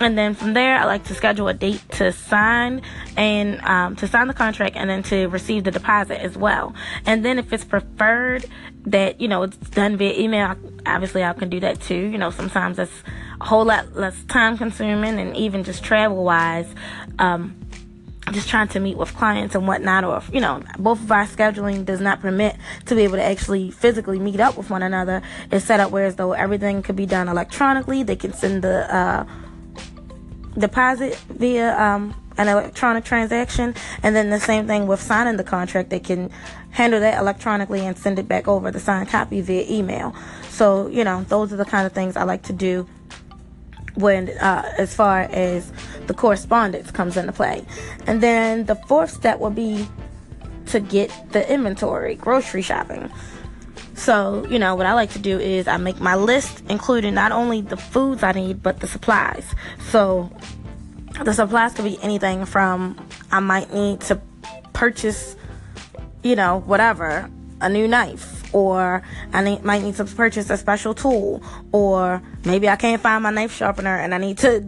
and 0.00 0.16
then 0.16 0.34
from 0.34 0.54
there 0.54 0.76
i 0.76 0.84
like 0.84 1.04
to 1.04 1.14
schedule 1.14 1.48
a 1.48 1.54
date 1.54 1.82
to 1.90 2.12
sign 2.12 2.82
and 3.16 3.60
um, 3.62 3.96
to 3.96 4.06
sign 4.06 4.28
the 4.28 4.34
contract 4.34 4.76
and 4.76 4.88
then 4.88 5.02
to 5.02 5.26
receive 5.28 5.64
the 5.64 5.70
deposit 5.70 6.20
as 6.20 6.36
well 6.36 6.74
and 7.06 7.24
then 7.24 7.38
if 7.38 7.52
it's 7.52 7.64
preferred 7.64 8.46
that 8.84 9.20
you 9.20 9.28
know 9.28 9.42
it's 9.42 9.56
done 9.70 9.96
via 9.96 10.18
email 10.18 10.54
obviously 10.86 11.24
i 11.24 11.32
can 11.32 11.48
do 11.48 11.60
that 11.60 11.80
too 11.80 11.94
you 11.94 12.18
know 12.18 12.30
sometimes 12.30 12.76
that's 12.76 13.02
a 13.40 13.44
whole 13.44 13.64
lot 13.64 13.94
less 13.94 14.22
time 14.24 14.56
consuming 14.56 15.18
and 15.18 15.36
even 15.36 15.64
just 15.64 15.82
travel 15.82 16.24
wise 16.24 16.68
um, 17.18 17.54
just 18.32 18.48
trying 18.48 18.68
to 18.68 18.80
meet 18.80 18.96
with 18.96 19.14
clients 19.14 19.54
and 19.54 19.66
whatnot, 19.66 20.04
or 20.04 20.22
you 20.32 20.40
know, 20.40 20.62
both 20.78 21.00
of 21.00 21.10
our 21.10 21.24
scheduling 21.26 21.84
does 21.84 22.00
not 22.00 22.20
permit 22.20 22.56
to 22.86 22.94
be 22.94 23.02
able 23.02 23.16
to 23.16 23.22
actually 23.22 23.70
physically 23.70 24.18
meet 24.18 24.40
up 24.40 24.56
with 24.56 24.70
one 24.70 24.82
another. 24.82 25.22
It's 25.50 25.64
set 25.64 25.80
up 25.80 25.90
where 25.90 26.04
as 26.04 26.16
though 26.16 26.32
everything 26.32 26.82
could 26.82 26.96
be 26.96 27.06
done 27.06 27.28
electronically. 27.28 28.02
They 28.02 28.16
can 28.16 28.32
send 28.32 28.62
the 28.62 28.94
uh, 28.94 29.24
deposit 30.58 31.16
via 31.28 31.78
um, 31.78 32.14
an 32.36 32.48
electronic 32.48 33.04
transaction, 33.04 33.74
and 34.02 34.14
then 34.14 34.30
the 34.30 34.40
same 34.40 34.66
thing 34.66 34.86
with 34.86 35.00
signing 35.00 35.36
the 35.36 35.44
contract. 35.44 35.90
They 35.90 36.00
can 36.00 36.30
handle 36.70 37.00
that 37.00 37.18
electronically 37.18 37.80
and 37.80 37.96
send 37.96 38.18
it 38.18 38.28
back 38.28 38.48
over 38.48 38.70
the 38.70 38.80
signed 38.80 39.08
copy 39.08 39.40
via 39.40 39.64
email. 39.68 40.14
So 40.50 40.88
you 40.88 41.04
know, 41.04 41.24
those 41.24 41.52
are 41.52 41.56
the 41.56 41.64
kind 41.64 41.86
of 41.86 41.92
things 41.92 42.16
I 42.16 42.24
like 42.24 42.42
to 42.44 42.52
do 42.52 42.86
when 43.94 44.28
uh, 44.38 44.72
as 44.78 44.94
far 44.94 45.22
as 45.22 45.72
the 46.06 46.14
correspondence 46.14 46.90
comes 46.90 47.16
into 47.16 47.32
play. 47.32 47.64
And 48.06 48.20
then 48.22 48.66
the 48.66 48.76
fourth 48.76 49.10
step 49.10 49.40
will 49.40 49.50
be 49.50 49.88
to 50.66 50.80
get 50.80 51.10
the 51.32 51.50
inventory, 51.52 52.14
grocery 52.14 52.62
shopping. 52.62 53.10
So, 53.94 54.46
you 54.48 54.60
know, 54.60 54.76
what 54.76 54.86
I 54.86 54.92
like 54.92 55.10
to 55.12 55.18
do 55.18 55.40
is 55.40 55.66
I 55.66 55.76
make 55.76 55.98
my 55.98 56.14
list, 56.14 56.62
including 56.68 57.14
not 57.14 57.32
only 57.32 57.62
the 57.62 57.76
foods 57.76 58.22
I 58.22 58.30
need, 58.30 58.62
but 58.62 58.78
the 58.78 58.86
supplies. 58.86 59.44
So, 59.90 60.30
the 61.24 61.32
supplies 61.32 61.74
could 61.74 61.84
be 61.84 61.98
anything 62.02 62.44
from 62.44 62.96
I 63.30 63.40
might 63.40 63.72
need 63.72 64.00
to 64.02 64.20
purchase, 64.72 65.36
you 66.22 66.36
know, 66.36 66.60
whatever, 66.60 67.28
a 67.60 67.68
new 67.68 67.88
knife, 67.88 68.54
or 68.54 69.02
I 69.32 69.42
need, 69.42 69.64
might 69.64 69.82
need 69.82 69.96
to 69.96 70.04
purchase 70.04 70.48
a 70.50 70.56
special 70.56 70.94
tool, 70.94 71.42
or 71.72 72.22
maybe 72.44 72.68
I 72.68 72.76
can't 72.76 73.02
find 73.02 73.22
my 73.22 73.30
knife 73.30 73.52
sharpener 73.54 73.96
and 73.96 74.14
I 74.14 74.18
need 74.18 74.38
to 74.38 74.60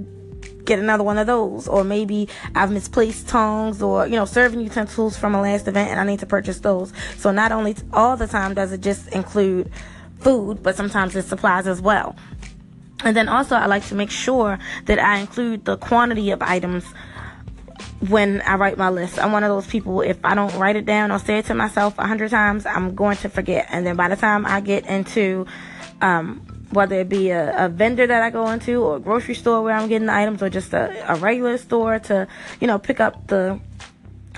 get 0.65 0.79
another 0.79 1.03
one 1.03 1.19
of 1.19 1.27
those. 1.27 1.67
Or 1.69 1.85
maybe 1.85 2.29
I've 2.55 2.71
misplaced 2.71 3.29
tongs 3.29 3.83
or, 3.83 4.07
you 4.07 4.17
know, 4.17 4.25
serving 4.25 4.61
utensils 4.61 5.17
from 5.17 5.35
a 5.35 5.41
last 5.43 5.67
event 5.69 5.91
and 5.91 6.01
I 6.01 6.05
need 6.05 6.21
to 6.21 6.27
purchase 6.27 6.61
those. 6.61 6.93
So 7.17 7.31
not 7.31 7.53
only 7.53 7.77
all 7.93 8.17
the 8.17 8.27
time 8.27 8.55
does 8.55 8.73
it 8.73 8.81
just 8.81 9.09
include 9.09 9.71
food, 10.21 10.63
but 10.63 10.77
sometimes 10.77 11.17
it 11.17 11.25
supplies 11.25 11.67
as 11.67 11.81
well. 11.81 12.15
And 13.05 13.17
then 13.17 13.29
also 13.29 13.57
I 13.57 13.67
like 13.67 13.87
to 13.87 13.95
make 13.95 14.11
sure 14.11 14.59
that 14.87 14.99
I 14.99 15.19
include 15.19 15.65
the 15.65 15.77
quantity 15.77 16.31
of 16.31 16.43
items 16.43 16.85
when 18.09 18.41
I 18.43 18.57
write 18.57 18.79
my 18.79 18.91
list. 18.91 19.19
I'm 19.19 19.33
one 19.33 19.45
of 19.45 19.51
those 19.51 19.67
people, 19.67 20.01
if 20.01 20.19
I 20.25 20.35
don't 20.35 20.55
write 20.57 20.77
it 20.77 20.87
down 20.87 21.11
or 21.11 21.19
say 21.19 21.39
it 21.39 21.47
to 21.47 21.55
myself 21.55 21.99
a 21.99 22.07
hundred 22.07 22.31
times, 22.31 22.67
I'm 22.67 22.95
going 22.95 23.17
to 23.19 23.29
forget. 23.29 23.67
And 23.71 23.87
then 23.87 23.97
by 23.97 24.09
the 24.09 24.17
time 24.17 24.47
I 24.47 24.61
get 24.61 24.87
into 24.87 25.47
um, 26.01 26.41
whether 26.71 27.01
it 27.01 27.09
be 27.09 27.31
a, 27.31 27.67
a, 27.67 27.69
vendor 27.69 28.07
that 28.07 28.23
I 28.23 28.31
go 28.31 28.49
into 28.49 28.83
or 28.83 28.97
a 28.97 29.01
grocery 29.01 29.35
store 29.35 29.63
where 29.63 29.75
I'm 29.75 29.89
getting 29.89 30.07
the 30.07 30.15
items 30.15 30.43
or 30.43 30.49
just 30.49 30.73
a, 30.73 31.13
a 31.13 31.17
regular 31.17 31.59
store 31.59 31.99
to, 31.99 32.27
you 32.61 32.67
know, 32.67 32.79
pick 32.79 33.01
up 33.01 33.27
the 33.27 33.61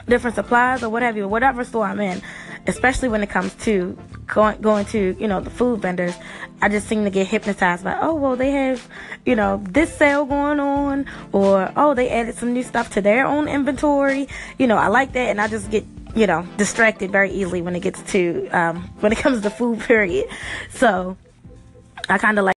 different 0.08 0.34
supplies 0.34 0.82
or 0.82 0.88
whatever, 0.88 1.28
whatever 1.28 1.62
store 1.64 1.84
I'm 1.84 2.00
in, 2.00 2.22
especially 2.66 3.08
when 3.08 3.22
it 3.22 3.30
comes 3.30 3.54
to 3.64 3.96
going, 4.26 4.60
going 4.60 4.84
to, 4.86 5.16
you 5.18 5.28
know, 5.28 5.40
the 5.40 5.50
food 5.50 5.80
vendors, 5.80 6.14
I 6.60 6.68
just 6.68 6.88
seem 6.88 7.04
to 7.04 7.10
get 7.10 7.26
hypnotized 7.26 7.84
by, 7.84 7.98
oh, 8.00 8.14
well, 8.14 8.36
they 8.36 8.50
have, 8.50 8.86
you 9.26 9.36
know, 9.36 9.62
this 9.68 9.94
sale 9.94 10.24
going 10.24 10.60
on 10.60 11.06
or, 11.32 11.72
oh, 11.76 11.94
they 11.94 12.08
added 12.10 12.36
some 12.36 12.52
new 12.52 12.62
stuff 12.62 12.92
to 12.94 13.00
their 13.00 13.26
own 13.26 13.48
inventory. 13.48 14.28
You 14.58 14.66
know, 14.66 14.76
I 14.76 14.88
like 14.88 15.12
that 15.12 15.28
and 15.28 15.40
I 15.40 15.48
just 15.48 15.70
get, 15.70 15.84
you 16.14 16.26
know, 16.26 16.46
distracted 16.56 17.10
very 17.10 17.30
easily 17.32 17.62
when 17.62 17.74
it 17.74 17.80
gets 17.80 18.02
to, 18.12 18.48
um, 18.48 18.82
when 19.00 19.12
it 19.12 19.18
comes 19.18 19.42
to 19.42 19.50
food, 19.50 19.80
period. 19.92 20.28
So, 20.70 21.16
I 22.08 22.18
kind 22.18 22.38
of 22.38 22.44
like 22.44 22.56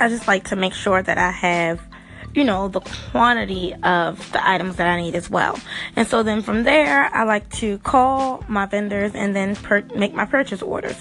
I 0.00 0.08
just 0.08 0.26
like 0.26 0.44
to 0.48 0.56
make 0.56 0.74
sure 0.74 1.02
that 1.02 1.18
I 1.18 1.30
have 1.30 1.80
you 2.34 2.42
know, 2.42 2.68
the 2.68 2.80
quantity 2.80 3.74
of 3.82 4.32
the 4.32 4.48
items 4.48 4.76
that 4.76 4.88
I 4.88 5.00
need 5.00 5.14
as 5.14 5.30
well. 5.30 5.58
And 5.94 6.06
so 6.06 6.22
then 6.22 6.42
from 6.42 6.64
there, 6.64 7.04
I 7.14 7.22
like 7.22 7.48
to 7.54 7.78
call 7.78 8.44
my 8.48 8.66
vendors 8.66 9.14
and 9.14 9.36
then 9.36 9.54
per- 9.54 9.86
make 9.94 10.14
my 10.14 10.24
purchase 10.24 10.60
orders. 10.60 10.96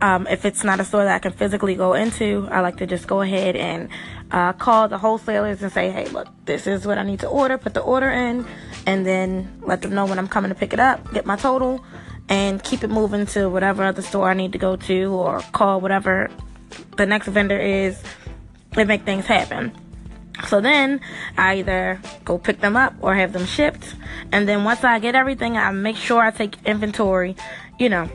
Um, 0.00 0.26
if 0.28 0.44
it's 0.44 0.62
not 0.62 0.78
a 0.78 0.84
store 0.84 1.04
that 1.04 1.14
I 1.14 1.18
can 1.18 1.32
physically 1.32 1.74
go 1.74 1.94
into, 1.94 2.48
I 2.50 2.60
like 2.60 2.76
to 2.76 2.86
just 2.86 3.08
go 3.08 3.20
ahead 3.20 3.56
and 3.56 3.88
uh, 4.30 4.52
call 4.52 4.88
the 4.88 4.98
wholesalers 4.98 5.62
and 5.62 5.72
say, 5.72 5.90
hey, 5.90 6.06
look, 6.08 6.28
this 6.44 6.66
is 6.66 6.86
what 6.86 6.98
I 6.98 7.02
need 7.02 7.20
to 7.20 7.28
order, 7.28 7.58
put 7.58 7.74
the 7.74 7.80
order 7.80 8.10
in, 8.10 8.46
and 8.86 9.04
then 9.04 9.60
let 9.62 9.82
them 9.82 9.92
know 9.92 10.06
when 10.06 10.18
I'm 10.18 10.28
coming 10.28 10.50
to 10.50 10.54
pick 10.54 10.72
it 10.72 10.80
up, 10.80 11.12
get 11.12 11.26
my 11.26 11.36
total, 11.36 11.84
and 12.28 12.62
keep 12.62 12.84
it 12.84 12.90
moving 12.90 13.26
to 13.26 13.48
whatever 13.48 13.84
other 13.84 14.02
store 14.02 14.30
I 14.30 14.34
need 14.34 14.52
to 14.52 14.58
go 14.58 14.76
to 14.76 15.12
or 15.12 15.40
call 15.52 15.80
whatever 15.80 16.30
the 16.96 17.06
next 17.06 17.28
vendor 17.28 17.58
is 17.58 18.00
and 18.76 18.86
make 18.86 19.04
things 19.04 19.26
happen. 19.26 19.72
So 20.44 20.60
then 20.60 21.00
I 21.36 21.56
either 21.56 22.00
go 22.24 22.38
pick 22.38 22.60
them 22.60 22.76
up 22.76 22.94
or 23.00 23.14
have 23.14 23.32
them 23.32 23.46
shipped. 23.46 23.94
And 24.32 24.48
then 24.48 24.64
once 24.64 24.84
I 24.84 24.98
get 24.98 25.14
everything, 25.14 25.56
I 25.56 25.70
make 25.72 25.96
sure 25.96 26.20
I 26.20 26.30
take 26.30 26.56
inventory, 26.64 27.36
you 27.78 27.88
know, 27.88 28.10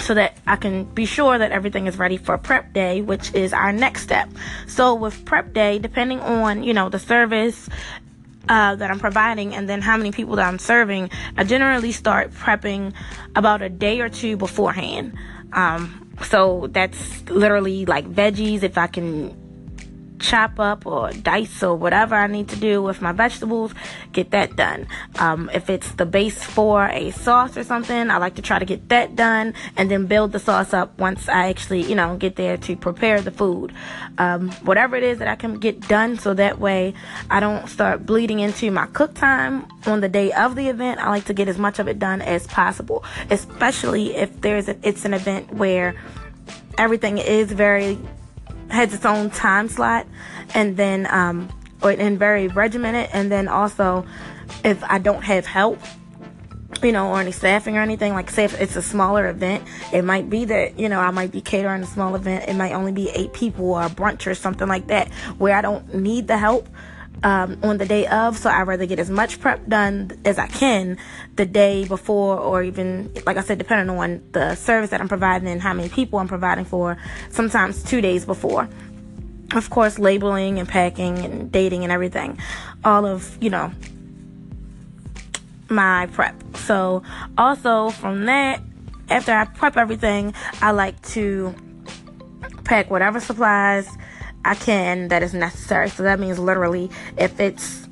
so 0.00 0.14
that 0.14 0.36
I 0.46 0.56
can 0.56 0.84
be 0.84 1.04
sure 1.04 1.36
that 1.36 1.52
everything 1.52 1.86
is 1.86 1.98
ready 1.98 2.16
for 2.16 2.38
prep 2.38 2.72
day, 2.72 3.02
which 3.02 3.34
is 3.34 3.52
our 3.52 3.72
next 3.72 4.02
step. 4.02 4.28
So 4.66 4.94
with 4.94 5.24
prep 5.24 5.52
day, 5.52 5.78
depending 5.78 6.20
on, 6.20 6.62
you 6.62 6.72
know, 6.72 6.88
the 6.88 6.98
service 6.98 7.68
uh, 8.48 8.76
that 8.76 8.90
I'm 8.90 8.98
providing 8.98 9.54
and 9.54 9.68
then 9.68 9.82
how 9.82 9.96
many 9.96 10.12
people 10.12 10.36
that 10.36 10.46
I'm 10.46 10.58
serving, 10.58 11.10
I 11.36 11.44
generally 11.44 11.92
start 11.92 12.32
prepping 12.32 12.94
about 13.36 13.62
a 13.62 13.68
day 13.68 14.00
or 14.00 14.08
two 14.08 14.36
beforehand. 14.36 15.16
Um, 15.52 16.10
so 16.24 16.68
that's 16.70 17.28
literally 17.28 17.84
like 17.84 18.06
veggies 18.06 18.62
if 18.62 18.78
I 18.78 18.86
can 18.86 19.41
chop 20.22 20.58
up 20.58 20.86
or 20.86 21.10
dice 21.12 21.62
or 21.62 21.74
whatever 21.74 22.14
I 22.14 22.26
need 22.28 22.48
to 22.48 22.56
do 22.56 22.82
with 22.82 23.02
my 23.02 23.12
vegetables, 23.12 23.74
get 24.12 24.30
that 24.30 24.56
done. 24.56 24.86
Um, 25.18 25.50
if 25.52 25.68
it's 25.68 25.90
the 25.92 26.06
base 26.06 26.42
for 26.42 26.86
a 26.86 27.10
sauce 27.10 27.56
or 27.56 27.64
something, 27.64 28.10
I 28.10 28.16
like 28.16 28.36
to 28.36 28.42
try 28.42 28.58
to 28.58 28.64
get 28.64 28.88
that 28.88 29.16
done 29.16 29.54
and 29.76 29.90
then 29.90 30.06
build 30.06 30.32
the 30.32 30.38
sauce 30.38 30.72
up 30.72 30.98
once 30.98 31.28
I 31.28 31.48
actually, 31.48 31.82
you 31.82 31.94
know, 31.94 32.16
get 32.16 32.36
there 32.36 32.56
to 32.56 32.76
prepare 32.76 33.20
the 33.20 33.30
food. 33.30 33.72
Um, 34.18 34.50
whatever 34.62 34.96
it 34.96 35.02
is 35.02 35.18
that 35.18 35.28
I 35.28 35.34
can 35.34 35.58
get 35.58 35.88
done 35.88 36.18
so 36.18 36.34
that 36.34 36.58
way 36.58 36.94
I 37.28 37.40
don't 37.40 37.68
start 37.68 38.06
bleeding 38.06 38.40
into 38.40 38.70
my 38.70 38.86
cook 38.86 39.14
time 39.14 39.66
on 39.86 40.00
the 40.00 40.08
day 40.08 40.32
of 40.32 40.54
the 40.54 40.68
event. 40.68 41.00
I 41.00 41.10
like 41.10 41.24
to 41.26 41.34
get 41.34 41.48
as 41.48 41.58
much 41.58 41.78
of 41.78 41.88
it 41.88 41.98
done 41.98 42.22
as 42.22 42.46
possible, 42.46 43.04
especially 43.30 44.14
if 44.14 44.40
there's 44.40 44.68
a, 44.68 44.76
it's 44.86 45.04
an 45.04 45.14
event 45.14 45.52
where 45.52 45.94
everything 46.78 47.18
is 47.18 47.50
very 47.52 47.98
has 48.72 48.92
its 48.94 49.04
own 49.04 49.30
time 49.30 49.68
slot, 49.68 50.06
and 50.54 50.76
then 50.76 51.06
um, 51.10 51.48
and 51.82 52.18
very 52.18 52.48
regimented. 52.48 53.10
And 53.12 53.30
then 53.30 53.48
also, 53.48 54.06
if 54.64 54.82
I 54.84 54.98
don't 54.98 55.22
have 55.22 55.46
help, 55.46 55.78
you 56.82 56.92
know, 56.92 57.10
or 57.10 57.20
any 57.20 57.32
staffing 57.32 57.76
or 57.76 57.80
anything, 57.80 58.12
like 58.12 58.30
say 58.30 58.44
if 58.44 58.60
it's 58.60 58.76
a 58.76 58.82
smaller 58.82 59.28
event, 59.28 59.64
it 59.92 60.02
might 60.02 60.30
be 60.30 60.44
that, 60.46 60.78
you 60.78 60.88
know, 60.88 61.00
I 61.00 61.10
might 61.10 61.30
be 61.30 61.40
catering 61.40 61.82
a 61.82 61.86
small 61.86 62.14
event. 62.14 62.48
It 62.48 62.54
might 62.54 62.72
only 62.72 62.92
be 62.92 63.10
eight 63.10 63.32
people 63.32 63.72
or 63.72 63.82
a 63.82 63.88
brunch 63.90 64.26
or 64.26 64.34
something 64.34 64.68
like 64.68 64.88
that 64.88 65.12
where 65.38 65.56
I 65.56 65.60
don't 65.60 65.94
need 65.94 66.28
the 66.28 66.38
help 66.38 66.68
um, 67.22 67.58
on 67.62 67.78
the 67.78 67.86
day 67.86 68.06
of. 68.06 68.38
So 68.38 68.50
I'd 68.50 68.62
rather 68.62 68.86
get 68.86 68.98
as 68.98 69.10
much 69.10 69.40
prep 69.40 69.66
done 69.66 70.10
as 70.24 70.38
I 70.38 70.46
can 70.46 70.98
the 71.36 71.46
day 71.46 71.84
before, 71.84 72.38
or 72.38 72.62
even, 72.62 73.12
like 73.26 73.36
I 73.36 73.42
said, 73.42 73.58
depending 73.58 73.96
on 73.96 74.22
the 74.32 74.54
service 74.54 74.90
that 74.90 75.00
I'm 75.00 75.08
providing 75.08 75.48
and 75.48 75.60
how 75.60 75.72
many 75.72 75.88
people 75.88 76.18
I'm 76.18 76.28
providing 76.28 76.64
for, 76.64 76.96
sometimes 77.30 77.82
two 77.82 78.00
days 78.00 78.24
before. 78.24 78.68
Of 79.54 79.68
course, 79.70 79.98
labeling 79.98 80.58
and 80.58 80.68
packing 80.68 81.18
and 81.18 81.52
dating 81.52 81.82
and 81.82 81.92
everything. 81.92 82.38
All 82.84 83.04
of, 83.04 83.36
you 83.40 83.50
know, 83.50 83.70
my 85.68 86.06
prep. 86.12 86.34
So, 86.56 87.02
also 87.36 87.90
from 87.90 88.24
that, 88.26 88.60
after 89.10 89.32
I 89.32 89.44
prep 89.44 89.76
everything, 89.76 90.32
I 90.62 90.70
like 90.70 91.00
to 91.10 91.54
pack 92.64 92.90
whatever 92.90 93.20
supplies 93.20 93.88
I 94.44 94.54
can 94.54 95.08
that 95.08 95.22
is 95.22 95.34
necessary. 95.34 95.88
So 95.88 96.02
that 96.02 96.18
means 96.18 96.38
literally 96.38 96.90
if 97.16 97.40
it's 97.40 97.86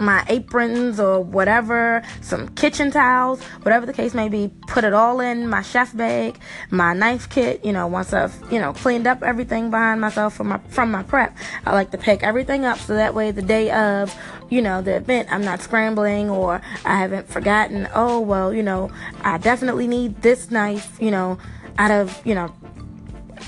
my 0.00 0.24
aprons 0.28 0.98
or 0.98 1.20
whatever, 1.20 2.02
some 2.22 2.48
kitchen 2.48 2.90
towels, 2.90 3.42
whatever 3.62 3.84
the 3.84 3.92
case 3.92 4.14
may 4.14 4.28
be, 4.28 4.50
put 4.66 4.82
it 4.82 4.94
all 4.94 5.20
in 5.20 5.46
my 5.46 5.62
chef 5.62 5.94
bag, 5.94 6.38
my 6.70 6.94
knife 6.94 7.28
kit, 7.28 7.64
you 7.64 7.72
know, 7.72 7.86
once 7.86 8.12
I've, 8.12 8.34
you 8.50 8.58
know, 8.58 8.72
cleaned 8.72 9.06
up 9.06 9.22
everything 9.22 9.70
behind 9.70 10.00
myself 10.00 10.34
from 10.34 10.48
my 10.48 10.58
from 10.68 10.90
my 10.90 11.02
prep. 11.02 11.36
I 11.66 11.74
like 11.74 11.90
to 11.90 11.98
pick 11.98 12.22
everything 12.22 12.64
up 12.64 12.78
so 12.78 12.94
that 12.94 13.14
way 13.14 13.30
the 13.30 13.42
day 13.42 13.70
of, 13.70 14.14
you 14.48 14.62
know, 14.62 14.80
the 14.80 14.96
event 14.96 15.28
I'm 15.30 15.44
not 15.44 15.60
scrambling 15.60 16.30
or 16.30 16.62
I 16.84 16.96
haven't 16.96 17.28
forgotten, 17.28 17.86
oh 17.94 18.20
well, 18.20 18.54
you 18.54 18.62
know, 18.62 18.90
I 19.22 19.36
definitely 19.38 19.86
need 19.86 20.22
this 20.22 20.50
knife, 20.50 20.96
you 21.00 21.10
know, 21.10 21.38
out 21.78 21.90
of, 21.90 22.20
you 22.26 22.34
know, 22.34 22.54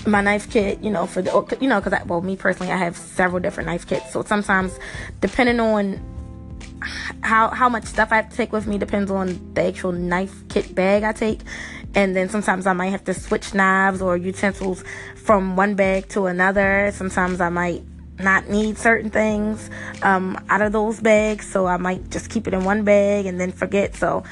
my 0.07 0.21
knife 0.21 0.51
kit, 0.51 0.83
you 0.83 0.91
know, 0.91 1.07
for 1.07 1.23
the, 1.23 1.59
you 1.61 1.69
know, 1.69 1.81
because 1.81 1.93
I, 1.93 2.03
well, 2.05 2.21
me 2.21 2.37
personally, 2.37 2.73
I 2.73 2.77
have 2.77 2.97
several 2.97 3.41
different 3.41 3.69
knife 3.69 3.87
kits. 3.87 4.13
So 4.13 4.23
sometimes, 4.23 4.79
depending 5.21 5.61
on 5.61 6.01
how 7.23 7.49
how 7.49 7.69
much 7.69 7.85
stuff 7.85 8.11
I 8.11 8.17
have 8.17 8.31
to 8.31 8.37
take 8.37 8.53
with 8.53 8.67
me, 8.67 8.79
depends 8.79 9.11
on 9.11 9.55
the 9.55 9.63
actual 9.63 9.93
knife 9.93 10.49
kit 10.49 10.75
bag 10.75 11.05
I 11.05 11.13
take. 11.13 11.41
And 11.95 12.17
then 12.17 12.29
sometimes 12.29 12.67
I 12.67 12.73
might 12.73 12.89
have 12.89 13.05
to 13.05 13.15
switch 13.15 13.55
knives 13.55 14.01
or 14.01 14.17
utensils 14.17 14.83
from 15.15 15.57
one 15.57 15.75
bag 15.75 16.09
to 16.11 16.27
another. 16.27 16.91
Sometimes 16.95 17.41
I 17.41 17.51
might 17.51 17.83
not 18.19 18.49
need 18.49 18.79
certain 18.79 19.11
things 19.11 19.69
um, 20.03 20.43
out 20.49 20.63
of 20.63 20.73
those 20.73 21.01
bags, 21.01 21.51
so 21.51 21.67
I 21.67 21.77
might 21.77 22.11
just 22.11 22.31
keep 22.31 22.47
it 22.47 22.55
in 22.55 22.65
one 22.65 22.85
bag 22.85 23.27
and 23.27 23.39
then 23.39 23.53
forget. 23.53 23.95
So 23.95 24.25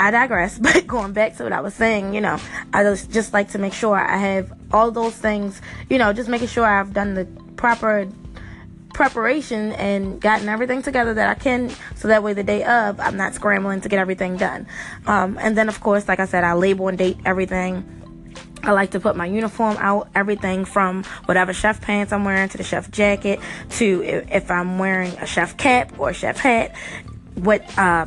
I 0.00 0.10
digress, 0.10 0.58
but 0.58 0.86
going 0.86 1.12
back 1.12 1.36
to 1.36 1.44
what 1.44 1.52
I 1.52 1.60
was 1.60 1.74
saying, 1.74 2.14
you 2.14 2.20
know, 2.20 2.38
I 2.72 2.82
just, 2.82 3.10
just 3.10 3.32
like 3.32 3.50
to 3.50 3.58
make 3.58 3.74
sure 3.74 3.96
I 3.96 4.16
have 4.16 4.52
all 4.72 4.90
those 4.90 5.14
things, 5.14 5.60
you 5.88 5.98
know, 5.98 6.12
just 6.12 6.28
making 6.28 6.48
sure 6.48 6.64
I've 6.64 6.92
done 6.92 7.14
the 7.14 7.26
proper 7.56 8.08
preparation 8.94 9.72
and 9.72 10.20
gotten 10.20 10.48
everything 10.48 10.82
together 10.82 11.14
that 11.14 11.28
I 11.28 11.34
can 11.34 11.70
so 11.94 12.08
that 12.08 12.22
way 12.22 12.32
the 12.32 12.42
day 12.42 12.64
of 12.64 12.98
I'm 12.98 13.16
not 13.16 13.34
scrambling 13.34 13.80
to 13.82 13.88
get 13.88 13.98
everything 13.98 14.36
done. 14.36 14.66
Um, 15.06 15.38
and 15.40 15.56
then, 15.56 15.68
of 15.68 15.80
course, 15.80 16.08
like 16.08 16.18
I 16.18 16.26
said, 16.26 16.44
I 16.44 16.54
label 16.54 16.88
and 16.88 16.98
date 16.98 17.18
everything. 17.24 17.96
I 18.62 18.72
like 18.72 18.90
to 18.90 19.00
put 19.00 19.16
my 19.16 19.26
uniform 19.26 19.76
out, 19.78 20.08
everything 20.14 20.64
from 20.64 21.04
whatever 21.24 21.52
chef 21.52 21.80
pants 21.80 22.12
I'm 22.12 22.24
wearing 22.24 22.48
to 22.50 22.58
the 22.58 22.64
chef 22.64 22.90
jacket 22.90 23.40
to 23.78 24.02
if 24.02 24.50
I'm 24.50 24.78
wearing 24.78 25.12
a 25.12 25.26
chef 25.26 25.56
cap 25.56 25.98
or 25.98 26.10
a 26.10 26.14
chef 26.14 26.36
hat, 26.36 26.76
what 27.36 27.78
uh, 27.78 28.06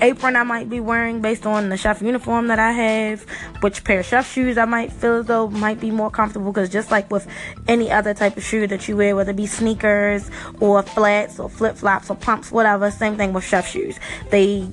apron 0.00 0.36
I 0.36 0.42
might 0.42 0.68
be 0.68 0.80
wearing 0.80 1.20
based 1.20 1.46
on 1.46 1.68
the 1.68 1.76
chef 1.76 2.02
uniform 2.02 2.48
that 2.48 2.58
I 2.58 2.72
have, 2.72 3.26
which 3.60 3.84
pair 3.84 4.00
of 4.00 4.06
chef 4.06 4.30
shoes 4.30 4.58
I 4.58 4.64
might 4.64 4.92
feel 4.92 5.16
as 5.16 5.26
though 5.26 5.48
might 5.48 5.80
be 5.80 5.90
more 5.90 6.10
comfortable 6.10 6.52
because 6.52 6.68
just 6.68 6.90
like 6.90 7.10
with 7.10 7.26
any 7.66 7.90
other 7.90 8.14
type 8.14 8.36
of 8.36 8.44
shoe 8.44 8.66
that 8.66 8.88
you 8.88 8.96
wear, 8.96 9.16
whether 9.16 9.30
it 9.30 9.36
be 9.36 9.46
sneakers 9.46 10.30
or 10.60 10.82
flats 10.82 11.38
or 11.38 11.48
flip 11.48 11.76
flops 11.76 12.10
or 12.10 12.16
pumps, 12.16 12.50
whatever, 12.50 12.90
same 12.90 13.16
thing 13.16 13.32
with 13.32 13.44
chef 13.44 13.68
shoes. 13.68 13.98
They 14.30 14.68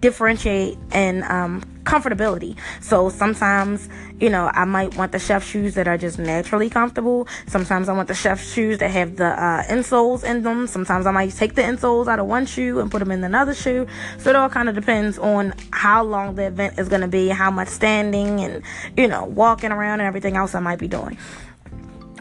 differentiate 0.00 0.78
and 0.92 1.24
um, 1.24 1.62
comfortability. 1.84 2.56
So 2.80 3.08
sometimes, 3.08 3.88
you 4.20 4.30
know, 4.30 4.50
I 4.52 4.64
might 4.64 4.96
want 4.96 5.12
the 5.12 5.18
chef 5.18 5.44
shoes 5.44 5.74
that 5.74 5.88
are 5.88 5.98
just 5.98 6.18
naturally 6.18 6.70
comfortable. 6.70 7.26
Sometimes 7.46 7.88
I 7.88 7.94
want 7.94 8.08
the 8.08 8.14
chef 8.14 8.42
shoes 8.42 8.78
that 8.78 8.90
have 8.90 9.16
the 9.16 9.26
uh, 9.26 9.62
insoles 9.64 10.24
in 10.24 10.42
them. 10.42 10.66
Sometimes 10.66 11.06
I 11.06 11.10
might 11.10 11.32
take 11.32 11.54
the 11.54 11.62
insoles 11.62 12.06
out 12.06 12.18
of 12.18 12.26
one 12.26 12.46
shoe 12.46 12.78
and 12.80 12.90
put 12.90 12.98
them 13.00 13.10
in 13.10 13.24
another 13.24 13.54
shoe. 13.54 13.86
So 14.18 14.30
it 14.30 14.36
all 14.36 14.48
kind 14.48 14.68
of 14.68 14.74
depends 14.74 15.18
on 15.18 15.54
how 15.72 16.04
long 16.04 16.34
the 16.34 16.46
event 16.46 16.78
is 16.78 16.88
going 16.88 17.02
to 17.02 17.08
be, 17.08 17.28
how 17.28 17.50
much 17.50 17.68
standing 17.68 18.40
and, 18.40 18.62
you 18.96 19.08
know, 19.08 19.24
walking 19.24 19.72
around 19.72 20.00
and 20.00 20.06
everything 20.06 20.36
else 20.36 20.54
I 20.54 20.60
might 20.60 20.78
be 20.78 20.88
doing. 20.88 21.16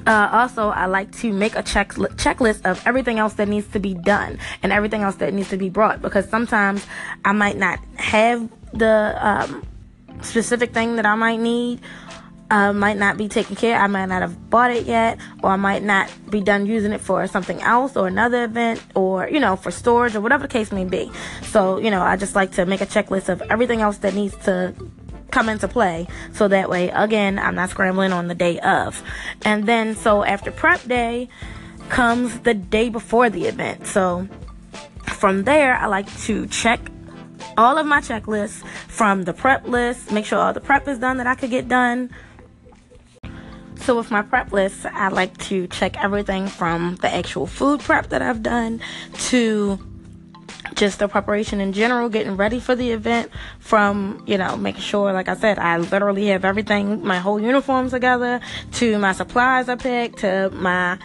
Uh, 0.08 0.30
also, 0.32 0.70
I 0.70 0.86
like 0.86 1.12
to 1.18 1.34
make 1.34 1.58
a 1.58 1.62
check 1.62 1.90
checklist 2.16 2.66
of 2.66 2.82
everything 2.88 3.20
else 3.20 3.34
that 3.34 3.50
needs 3.50 3.68
to 3.74 3.80
be 3.80 3.94
done 3.94 4.40
and 4.64 4.72
everything 4.72 5.02
else 5.02 5.16
that 5.16 5.34
needs 5.34 5.50
to 5.50 5.58
be 5.58 5.70
brought 5.70 6.02
because 6.02 6.30
sometimes 6.30 6.88
I 7.26 7.34
might 7.34 7.58
not 7.58 7.80
have 7.96 8.50
the 8.72 9.18
um, 9.20 9.68
specific 10.22 10.74
thing 10.74 10.96
that 10.96 11.06
I 11.06 11.16
might 11.16 11.40
need. 11.42 11.82
Uh, 12.50 12.72
might 12.72 12.96
not 12.96 13.18
be 13.18 13.28
taken 13.28 13.58
care. 13.58 13.78
I 13.78 13.88
might 13.88 14.06
not 14.06 14.22
have 14.22 14.50
bought 14.50 14.72
it 14.72 14.86
yet, 14.86 15.20
or 15.44 15.50
I 15.50 15.58
might 15.58 15.84
not 15.84 16.10
be 16.30 16.40
done 16.40 16.66
using 16.66 16.94
it 16.94 17.02
for 17.02 17.28
something 17.28 17.62
else 17.62 17.98
or 17.98 18.08
another 18.08 18.46
event, 18.46 18.82
or 18.96 19.28
you 19.28 19.42
know, 19.42 19.58
for 19.58 19.70
storage 19.70 20.16
or 20.16 20.22
whatever 20.22 20.44
the 20.44 20.54
case 20.54 20.72
may 20.72 20.86
be. 20.86 21.12
So, 21.44 21.78
you 21.78 21.92
know, 21.92 22.02
I 22.02 22.16
just 22.16 22.36
like 22.36 22.54
to 22.54 22.66
make 22.66 22.80
a 22.80 22.86
checklist 22.86 23.28
of 23.28 23.42
everything 23.50 23.82
else 23.82 23.98
that 23.98 24.14
needs 24.14 24.34
to 24.46 24.74
come 25.32 25.50
into 25.50 25.68
play. 25.68 26.08
So 26.34 26.48
that 26.48 26.70
way 26.70 26.90
again 26.90 27.40
i'm 27.40 27.56
not 27.56 27.70
scrambling 27.70 28.12
on 28.12 28.28
the 28.28 28.36
day 28.36 28.60
of. 28.60 29.02
And 29.44 29.66
then 29.66 29.96
so 29.96 30.24
after 30.24 30.52
prep 30.52 30.84
day 30.88 31.30
comes 31.90 32.40
the 32.40 32.54
day 32.54 32.90
before 32.90 33.30
the 33.30 33.46
event. 33.46 33.88
So 33.88 34.28
from 35.04 35.44
there 35.44 35.76
i 35.76 35.86
like 35.88 36.14
to 36.22 36.46
check 36.48 36.80
all 37.58 37.78
of 37.78 37.86
my 37.86 38.02
checklists 38.02 38.64
from 38.88 39.24
the 39.24 39.34
prep 39.34 39.68
list 39.68 40.12
make 40.12 40.26
sure 40.26 40.38
all 40.38 40.54
the 40.54 40.62
prep 40.62 40.88
is 40.88 41.00
done 41.00 41.18
that 41.18 41.28
i 41.28 41.36
could 41.36 41.50
get 41.50 41.68
done. 41.68 42.10
So 43.88 43.96
with 43.96 44.12
my 44.12 44.22
prep 44.22 44.52
list, 44.52 44.86
I 44.86 45.08
like 45.08 45.38
to 45.46 45.66
check 45.68 46.04
everything 46.04 46.48
from 46.48 46.98
the 46.98 47.08
actual 47.08 47.48
food 47.48 47.80
prep 47.80 48.10
that 48.10 48.22
I've 48.22 48.44
done 48.44 48.82
to 49.30 49.80
just 50.76 51.00
the 51.00 51.08
preparation 51.08 51.62
in 51.62 51.74
general, 51.74 52.10
getting 52.10 52.38
ready 52.38 52.60
for 52.60 52.76
the 52.76 52.92
event, 52.92 53.32
from, 53.60 54.24
you 54.26 54.38
know, 54.38 54.58
making 54.58 54.82
sure, 54.82 55.14
like 55.14 55.30
I 55.30 55.36
said, 55.36 55.60
I 55.60 55.78
literally 55.78 56.28
have 56.28 56.46
everything, 56.46 57.04
my 57.04 57.20
whole 57.20 57.40
uniform 57.40 57.90
together, 57.90 58.40
to 58.74 58.98
my 58.98 59.14
supplies 59.14 59.70
are 59.70 59.78
packed, 59.78 60.20
to 60.20 60.50
my 60.52 60.98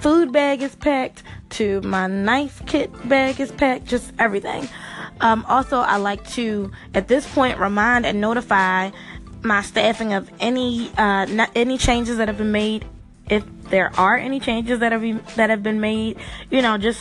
food 0.00 0.32
bag 0.32 0.62
is 0.62 0.74
packed, 0.76 1.22
to 1.50 1.80
my 1.82 2.06
knife 2.06 2.62
kit 2.66 2.90
bag 3.08 3.40
is 3.40 3.52
packed, 3.52 3.86
just 3.86 4.12
everything. 4.18 4.68
Um, 5.20 5.44
also, 5.48 5.78
I 5.80 5.96
like 5.96 6.26
to, 6.30 6.72
at 6.94 7.08
this 7.08 7.26
point, 7.32 7.58
remind 7.58 8.06
and 8.06 8.20
notify 8.20 8.90
my 9.42 9.62
staffing 9.62 10.12
of 10.12 10.30
any 10.40 10.90
uh, 10.96 11.26
not, 11.26 11.50
any 11.54 11.78
changes 11.78 12.18
that 12.18 12.28
have 12.28 12.38
been 12.38 12.52
made, 12.52 12.86
if 13.28 13.44
there 13.70 13.90
are 13.98 14.16
any 14.16 14.40
changes 14.40 14.80
that 14.80 14.92
have 14.92 15.02
been, 15.02 15.22
that 15.36 15.50
have 15.50 15.62
been 15.62 15.80
made. 15.80 16.18
You 16.50 16.62
know, 16.62 16.78
just 16.78 17.00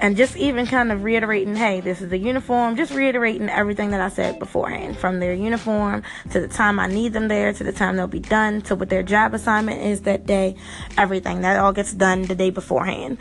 and 0.00 0.16
just 0.16 0.36
even 0.36 0.66
kind 0.66 0.90
of 0.90 1.04
reiterating, 1.04 1.54
hey, 1.54 1.80
this 1.80 2.00
is 2.00 2.08
the 2.08 2.18
uniform, 2.18 2.76
just 2.76 2.92
reiterating 2.92 3.50
everything 3.50 3.90
that 3.90 4.00
I 4.00 4.08
said 4.08 4.38
beforehand 4.38 4.96
from 4.96 5.20
their 5.20 5.34
uniform 5.34 6.02
to 6.30 6.40
the 6.40 6.48
time 6.48 6.80
I 6.80 6.86
need 6.86 7.12
them 7.12 7.28
there 7.28 7.52
to 7.52 7.62
the 7.62 7.72
time 7.72 7.96
they'll 7.96 8.06
be 8.06 8.18
done 8.18 8.62
to 8.62 8.74
what 8.74 8.88
their 8.88 9.02
job 9.02 9.34
assignment 9.34 9.82
is 9.82 10.02
that 10.02 10.24
day, 10.24 10.56
everything 10.96 11.42
that 11.42 11.58
all 11.58 11.72
gets 11.72 11.92
done 11.92 12.22
the 12.22 12.34
day 12.34 12.48
beforehand. 12.48 13.18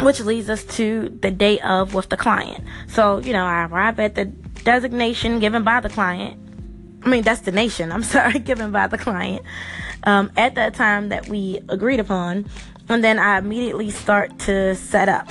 Which 0.00 0.20
leads 0.20 0.48
us 0.48 0.62
to 0.76 1.08
the 1.20 1.30
day 1.30 1.58
of 1.60 1.94
with 1.94 2.10
the 2.10 2.16
client. 2.16 2.64
So, 2.86 3.18
you 3.18 3.32
know, 3.32 3.44
I 3.44 3.64
arrive 3.64 3.98
at 3.98 4.14
the 4.14 4.26
designation 4.26 5.40
given 5.40 5.64
by 5.64 5.80
the 5.80 5.88
client. 5.88 6.38
I 7.02 7.08
mean, 7.08 7.24
destination, 7.24 7.90
I'm 7.92 8.02
sorry, 8.04 8.38
given 8.38 8.70
by 8.70 8.86
the 8.86 8.98
client 8.98 9.42
um, 10.04 10.30
at 10.36 10.54
that 10.54 10.74
time 10.74 11.08
that 11.08 11.28
we 11.28 11.60
agreed 11.68 11.98
upon. 11.98 12.46
And 12.88 13.02
then 13.02 13.18
I 13.18 13.38
immediately 13.38 13.90
start 13.90 14.38
to 14.40 14.76
set 14.76 15.08
up 15.08 15.28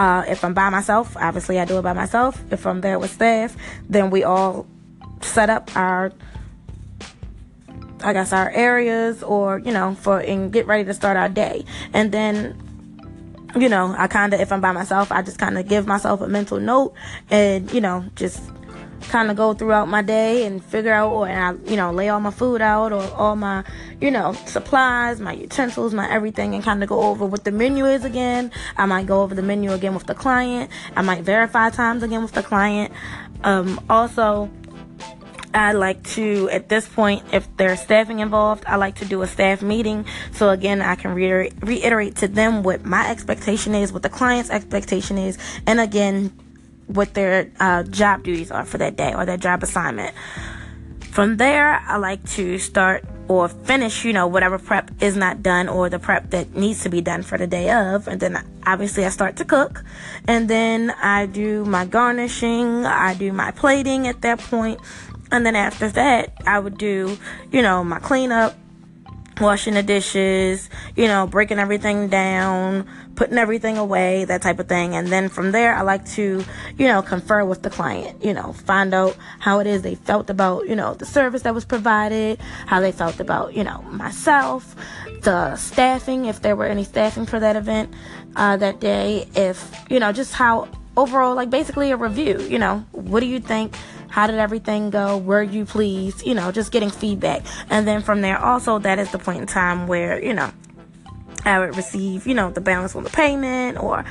uh, 0.00 0.24
if 0.26 0.42
I'm 0.42 0.54
by 0.54 0.70
myself, 0.70 1.14
obviously 1.18 1.60
I 1.60 1.66
do 1.66 1.78
it 1.78 1.82
by 1.82 1.92
myself. 1.92 2.42
If 2.50 2.66
I'm 2.66 2.80
there 2.80 2.98
with 2.98 3.10
staff, 3.10 3.54
then 3.86 4.08
we 4.08 4.24
all 4.24 4.66
set 5.20 5.50
up 5.50 5.76
our, 5.76 6.10
I 8.02 8.14
guess, 8.14 8.32
our 8.32 8.50
areas 8.50 9.22
or, 9.22 9.58
you 9.58 9.72
know, 9.72 9.94
for, 9.96 10.18
and 10.20 10.50
get 10.50 10.66
ready 10.66 10.84
to 10.84 10.94
start 10.94 11.18
our 11.18 11.28
day. 11.28 11.66
And 11.92 12.12
then, 12.12 12.56
you 13.54 13.68
know, 13.68 13.94
I 13.98 14.06
kind 14.06 14.32
of, 14.32 14.40
if 14.40 14.50
I'm 14.52 14.62
by 14.62 14.72
myself, 14.72 15.12
I 15.12 15.20
just 15.20 15.38
kind 15.38 15.58
of 15.58 15.68
give 15.68 15.86
myself 15.86 16.22
a 16.22 16.28
mental 16.28 16.58
note 16.58 16.94
and, 17.28 17.70
you 17.70 17.82
know, 17.82 18.06
just 18.14 18.40
kind 19.08 19.30
of 19.30 19.36
go 19.36 19.54
throughout 19.54 19.88
my 19.88 20.02
day 20.02 20.46
and 20.46 20.62
figure 20.62 20.92
out 20.92 21.10
or 21.10 21.28
I, 21.28 21.52
you 21.64 21.76
know 21.76 21.90
lay 21.92 22.08
all 22.08 22.20
my 22.20 22.30
food 22.30 22.60
out 22.60 22.92
or 22.92 23.02
all 23.14 23.36
my 23.36 23.64
you 24.00 24.10
know 24.10 24.32
supplies 24.46 25.20
my 25.20 25.32
utensils 25.32 25.94
my 25.94 26.10
everything 26.10 26.54
and 26.54 26.62
kind 26.62 26.82
of 26.82 26.88
go 26.88 27.02
over 27.02 27.24
what 27.24 27.44
the 27.44 27.52
menu 27.52 27.86
is 27.86 28.04
again. 28.04 28.50
I 28.76 28.86
might 28.86 29.06
go 29.06 29.22
over 29.22 29.34
the 29.34 29.42
menu 29.42 29.72
again 29.72 29.94
with 29.94 30.06
the 30.06 30.14
client. 30.14 30.70
I 30.96 31.02
might 31.02 31.22
verify 31.22 31.70
times 31.70 32.02
again 32.02 32.22
with 32.22 32.32
the 32.32 32.42
client. 32.42 32.92
Um, 33.42 33.80
also 33.88 34.50
I 35.52 35.72
like 35.72 36.02
to, 36.10 36.48
at 36.50 36.68
this 36.68 36.88
point, 36.88 37.24
if 37.32 37.48
there's 37.56 37.80
staffing 37.80 38.20
involved, 38.20 38.64
I 38.66 38.76
like 38.76 38.96
to 38.96 39.04
do 39.04 39.22
a 39.22 39.26
staff 39.26 39.62
meeting. 39.62 40.06
So 40.32 40.50
again, 40.50 40.80
I 40.80 40.94
can 40.94 41.12
reiterate, 41.12 41.54
reiterate 41.60 42.16
to 42.16 42.28
them 42.28 42.62
what 42.62 42.84
my 42.84 43.10
expectation 43.10 43.74
is, 43.74 43.92
what 43.92 44.02
the 44.02 44.08
client's 44.08 44.50
expectation 44.50 45.18
is, 45.18 45.38
and 45.66 45.80
again, 45.80 46.32
what 46.94 47.14
their 47.14 47.50
uh, 47.60 47.82
job 47.84 48.22
duties 48.22 48.50
are 48.50 48.64
for 48.64 48.78
that 48.78 48.96
day 48.96 49.14
or 49.14 49.24
their 49.24 49.36
job 49.36 49.62
assignment. 49.62 50.14
From 51.10 51.36
there, 51.38 51.80
I 51.86 51.96
like 51.96 52.24
to 52.30 52.58
start 52.58 53.04
or 53.26 53.48
finish, 53.48 54.04
you 54.04 54.12
know, 54.12 54.26
whatever 54.26 54.58
prep 54.58 54.90
is 55.00 55.16
not 55.16 55.42
done 55.42 55.68
or 55.68 55.88
the 55.88 55.98
prep 55.98 56.30
that 56.30 56.54
needs 56.54 56.82
to 56.82 56.88
be 56.88 57.00
done 57.00 57.22
for 57.22 57.38
the 57.38 57.46
day 57.46 57.70
of. 57.70 58.08
And 58.08 58.20
then 58.20 58.44
obviously 58.66 59.04
I 59.04 59.08
start 59.08 59.36
to 59.36 59.44
cook. 59.44 59.84
And 60.26 60.48
then 60.48 60.90
I 60.90 61.26
do 61.26 61.64
my 61.64 61.84
garnishing, 61.84 62.86
I 62.86 63.14
do 63.14 63.32
my 63.32 63.50
plating 63.50 64.06
at 64.06 64.20
that 64.22 64.38
point. 64.38 64.80
And 65.32 65.46
then 65.46 65.54
after 65.54 65.88
that, 65.90 66.32
I 66.46 66.58
would 66.58 66.76
do, 66.76 67.18
you 67.52 67.62
know, 67.62 67.84
my 67.84 68.00
cleanup, 68.00 68.56
washing 69.40 69.74
the 69.74 69.82
dishes, 69.82 70.68
you 70.96 71.06
know, 71.06 71.26
breaking 71.26 71.58
everything 71.58 72.08
down, 72.08 72.86
putting 73.14 73.38
everything 73.38 73.78
away, 73.78 74.24
that 74.24 74.42
type 74.42 74.58
of 74.58 74.68
thing. 74.68 74.94
And 74.94 75.08
then 75.08 75.28
from 75.28 75.52
there, 75.52 75.74
I 75.74 75.82
like 75.82 76.04
to, 76.10 76.44
you 76.78 76.86
know, 76.86 77.02
confer 77.02 77.44
with 77.44 77.62
the 77.62 77.70
client, 77.70 78.24
you 78.24 78.32
know, 78.32 78.52
find 78.52 78.94
out 78.94 79.16
how 79.38 79.58
it 79.60 79.66
is 79.66 79.82
they 79.82 79.94
felt 79.94 80.30
about, 80.30 80.68
you 80.68 80.76
know, 80.76 80.94
the 80.94 81.06
service 81.06 81.42
that 81.42 81.54
was 81.54 81.64
provided, 81.64 82.38
how 82.66 82.80
they 82.80 82.92
felt 82.92 83.20
about, 83.20 83.54
you 83.54 83.64
know, 83.64 83.82
myself, 83.82 84.76
the 85.22 85.56
staffing, 85.56 86.26
if 86.26 86.40
there 86.42 86.56
were 86.56 86.66
any 86.66 86.84
staffing 86.84 87.26
for 87.26 87.40
that 87.40 87.56
event 87.56 87.92
uh, 88.36 88.56
that 88.56 88.80
day, 88.80 89.28
if, 89.34 89.70
you 89.90 90.00
know, 90.00 90.12
just 90.12 90.34
how 90.34 90.68
overall, 90.96 91.34
like 91.34 91.50
basically 91.50 91.90
a 91.90 91.96
review, 91.96 92.40
you 92.40 92.58
know, 92.58 92.84
what 92.92 93.20
do 93.20 93.26
you 93.26 93.40
think? 93.40 93.74
How 94.10 94.26
did 94.26 94.38
everything 94.38 94.90
go? 94.90 95.16
Were 95.18 95.42
you 95.42 95.64
pleased? 95.64 96.26
You 96.26 96.34
know, 96.34 96.52
just 96.52 96.72
getting 96.72 96.90
feedback. 96.90 97.42
And 97.70 97.86
then 97.86 98.02
from 98.02 98.20
there, 98.20 98.38
also, 98.38 98.78
that 98.78 98.98
is 98.98 99.10
the 99.12 99.18
point 99.18 99.40
in 99.40 99.46
time 99.46 99.86
where, 99.86 100.22
you 100.22 100.34
know, 100.34 100.50
I 101.44 101.58
would 101.58 101.76
receive, 101.76 102.26
you 102.26 102.34
know, 102.34 102.50
the 102.50 102.60
balance 102.60 102.94
on 102.94 103.04
the 103.04 103.10
payment 103.10 103.78
or, 103.78 104.04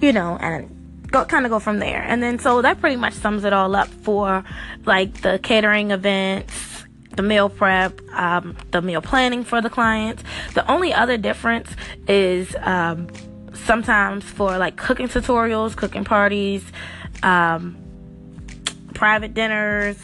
you 0.00 0.12
know, 0.12 0.36
and 0.40 1.06
go 1.10 1.24
kind 1.24 1.44
of 1.44 1.50
go 1.50 1.58
from 1.58 1.78
there. 1.78 2.02
And 2.02 2.22
then 2.22 2.38
so 2.38 2.62
that 2.62 2.80
pretty 2.80 2.96
much 2.96 3.12
sums 3.12 3.44
it 3.44 3.52
all 3.52 3.76
up 3.76 3.88
for 3.88 4.42
like 4.84 5.20
the 5.20 5.38
catering 5.38 5.90
events, 5.90 6.84
the 7.14 7.22
meal 7.22 7.48
prep, 7.48 8.00
um, 8.12 8.56
the 8.70 8.82
meal 8.82 9.02
planning 9.02 9.44
for 9.44 9.60
the 9.60 9.70
clients. 9.70 10.24
The 10.54 10.68
only 10.70 10.92
other 10.92 11.18
difference 11.18 11.70
is 12.08 12.56
um, 12.60 13.08
sometimes 13.52 14.24
for 14.24 14.58
like 14.58 14.76
cooking 14.76 15.08
tutorials, 15.08 15.76
cooking 15.76 16.04
parties, 16.04 16.64
um, 17.22 17.76
private 19.02 19.34
dinners, 19.34 19.96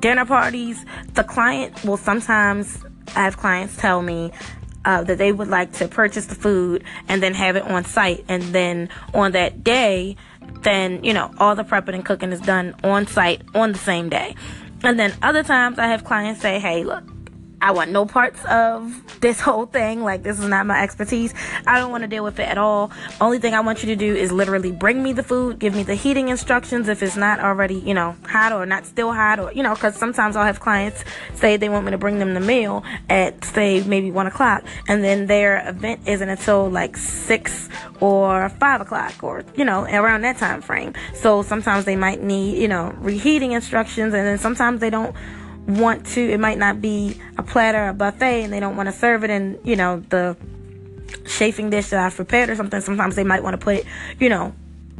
dinner 0.00 0.24
parties, 0.24 0.82
the 1.12 1.22
client 1.22 1.84
will 1.84 1.98
sometimes, 1.98 2.82
have 3.08 3.36
clients 3.36 3.76
tell 3.76 4.00
me, 4.00 4.32
uh, 4.86 5.02
that 5.02 5.18
they 5.18 5.30
would 5.30 5.48
like 5.48 5.70
to 5.72 5.86
purchase 5.86 6.24
the 6.24 6.34
food 6.34 6.82
and 7.06 7.22
then 7.22 7.34
have 7.34 7.54
it 7.54 7.62
on 7.64 7.84
site. 7.84 8.24
And 8.26 8.42
then 8.44 8.88
on 9.12 9.32
that 9.32 9.62
day, 9.62 10.16
then, 10.62 11.04
you 11.04 11.12
know, 11.12 11.34
all 11.36 11.54
the 11.54 11.64
prepping 11.64 11.96
and 11.96 12.02
cooking 12.02 12.32
is 12.32 12.40
done 12.40 12.74
on 12.82 13.06
site 13.06 13.42
on 13.54 13.72
the 13.72 13.78
same 13.78 14.08
day. 14.08 14.34
And 14.82 14.98
then 14.98 15.12
other 15.20 15.42
times 15.42 15.78
I 15.78 15.88
have 15.88 16.04
clients 16.04 16.40
say, 16.40 16.58
hey, 16.58 16.82
look, 16.82 17.04
I 17.64 17.70
want 17.70 17.90
no 17.90 18.04
parts 18.04 18.44
of 18.44 19.20
this 19.22 19.40
whole 19.40 19.64
thing. 19.64 20.02
Like, 20.04 20.22
this 20.22 20.38
is 20.38 20.46
not 20.46 20.66
my 20.66 20.82
expertise. 20.82 21.32
I 21.66 21.78
don't 21.78 21.90
want 21.90 22.02
to 22.02 22.08
deal 22.08 22.22
with 22.22 22.38
it 22.38 22.46
at 22.46 22.58
all. 22.58 22.90
Only 23.22 23.38
thing 23.38 23.54
I 23.54 23.60
want 23.60 23.82
you 23.82 23.86
to 23.86 23.96
do 23.96 24.14
is 24.14 24.30
literally 24.30 24.70
bring 24.70 25.02
me 25.02 25.14
the 25.14 25.22
food, 25.22 25.58
give 25.58 25.74
me 25.74 25.82
the 25.82 25.94
heating 25.94 26.28
instructions 26.28 26.90
if 26.90 27.02
it's 27.02 27.16
not 27.16 27.40
already, 27.40 27.76
you 27.76 27.94
know, 27.94 28.16
hot 28.26 28.52
or 28.52 28.66
not 28.66 28.84
still 28.84 29.14
hot, 29.14 29.40
or, 29.40 29.50
you 29.54 29.62
know, 29.62 29.72
because 29.72 29.96
sometimes 29.96 30.36
I'll 30.36 30.44
have 30.44 30.60
clients 30.60 31.04
say 31.36 31.56
they 31.56 31.70
want 31.70 31.86
me 31.86 31.92
to 31.92 31.96
bring 31.96 32.18
them 32.18 32.34
the 32.34 32.40
meal 32.40 32.84
at, 33.08 33.42
say, 33.46 33.82
maybe 33.82 34.10
one 34.10 34.26
o'clock, 34.26 34.62
and 34.86 35.02
then 35.02 35.26
their 35.26 35.66
event 35.66 36.06
isn't 36.06 36.28
until 36.28 36.68
like 36.68 36.98
six 36.98 37.70
or 38.00 38.50
five 38.50 38.82
o'clock, 38.82 39.14
or, 39.22 39.42
you 39.56 39.64
know, 39.64 39.84
around 39.84 40.20
that 40.20 40.36
time 40.36 40.60
frame. 40.60 40.92
So 41.14 41.40
sometimes 41.40 41.86
they 41.86 41.96
might 41.96 42.22
need, 42.22 42.58
you 42.58 42.68
know, 42.68 42.94
reheating 42.98 43.52
instructions, 43.52 44.12
and 44.12 44.26
then 44.26 44.36
sometimes 44.36 44.82
they 44.82 44.90
don't 44.90 45.16
want 45.66 46.04
to 46.06 46.20
it 46.20 46.38
might 46.38 46.58
not 46.58 46.80
be 46.80 47.18
a 47.38 47.42
platter 47.42 47.88
a 47.88 47.94
buffet 47.94 48.44
and 48.44 48.52
they 48.52 48.60
don't 48.60 48.76
want 48.76 48.88
to 48.88 48.92
serve 48.92 49.24
it 49.24 49.30
in 49.30 49.58
you 49.64 49.76
know 49.76 50.00
the 50.10 50.36
chafing 51.26 51.70
dish 51.70 51.88
that 51.88 52.04
I've 52.04 52.14
prepared 52.14 52.50
or 52.50 52.56
something. 52.56 52.80
Sometimes 52.80 53.16
they 53.16 53.24
might 53.24 53.42
want 53.42 53.58
to 53.58 53.64
put 53.64 53.76
it 53.76 53.86
you 54.18 54.28
know 54.28 54.54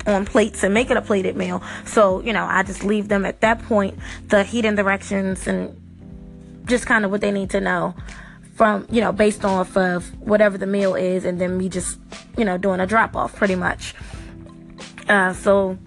on 0.07 0.27
plates 0.27 0.62
and 0.62 0.74
make 0.74 0.90
it 0.90 0.96
a 0.96 1.03
plated 1.03 1.37
meal. 1.37 1.62
So 1.85 2.20
you 2.20 2.33
know 2.33 2.44
I 2.44 2.62
just 2.62 2.85
leave 2.85 3.09
them 3.09 3.24
at 3.24 3.40
that 3.40 3.62
point 3.62 3.98
the 4.29 4.42
heating 4.44 4.74
directions 4.74 5.46
and 5.46 5.81
just 6.66 6.87
kind 6.87 7.05
of 7.05 7.11
what 7.11 7.20
they 7.20 7.31
need 7.31 7.50
to 7.50 7.61
know 7.61 7.94
from 8.55 8.87
you 8.90 9.00
know 9.00 9.12
based 9.12 9.44
off 9.44 9.77
of 9.77 10.07
whatever 10.20 10.57
the 10.57 10.66
meal 10.66 10.94
is 10.94 11.24
and 11.24 11.40
then 11.40 11.59
me 11.59 11.68
just 11.68 11.98
you 12.38 12.44
know 12.44 12.57
doing 12.57 12.81
a 12.81 12.87
drop 12.87 13.16
off 13.16 13.35
pretty 13.37 13.55
much. 13.55 13.94
Uh, 15.09 15.35
so 15.35 15.79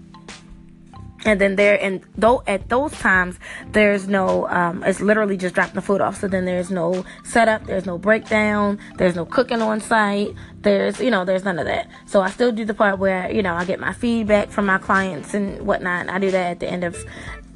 and 1.24 1.40
then 1.40 1.56
there 1.56 1.82
and 1.82 2.00
though 2.16 2.42
at 2.46 2.68
those 2.68 2.92
times 2.92 3.38
there's 3.72 4.06
no 4.06 4.48
um, 4.48 4.82
it's 4.84 5.00
literally 5.00 5.36
just 5.36 5.54
dropping 5.54 5.74
the 5.74 5.82
food 5.82 6.00
off. 6.00 6.20
So 6.20 6.28
then 6.28 6.44
there's 6.44 6.70
no 6.70 7.04
setup 7.24 7.66
there's 7.66 7.86
no 7.86 7.98
breakdown 7.98 8.78
there's 8.96 9.16
no 9.16 9.24
cooking 9.24 9.60
on 9.60 9.80
site 9.80 10.34
there's 10.60 11.00
you 11.00 11.10
know 11.10 11.24
there's 11.24 11.44
none 11.44 11.58
of 11.58 11.66
that. 11.66 11.88
So 12.06 12.20
i 12.20 12.30
still 12.30 12.52
do 12.52 12.64
the 12.64 12.74
part 12.74 12.98
where 12.98 13.30
you 13.30 13.42
know 13.42 13.54
i 13.54 13.64
get 13.64 13.80
my 13.80 13.92
feedback 13.92 14.50
from 14.50 14.66
my 14.66 14.78
clients 14.78 15.34
and 15.34 15.66
whatnot. 15.66 16.02
And 16.02 16.10
i 16.10 16.18
do 16.18 16.30
that 16.30 16.50
at 16.52 16.60
the 16.60 16.68
end 16.68 16.84
of 16.84 17.04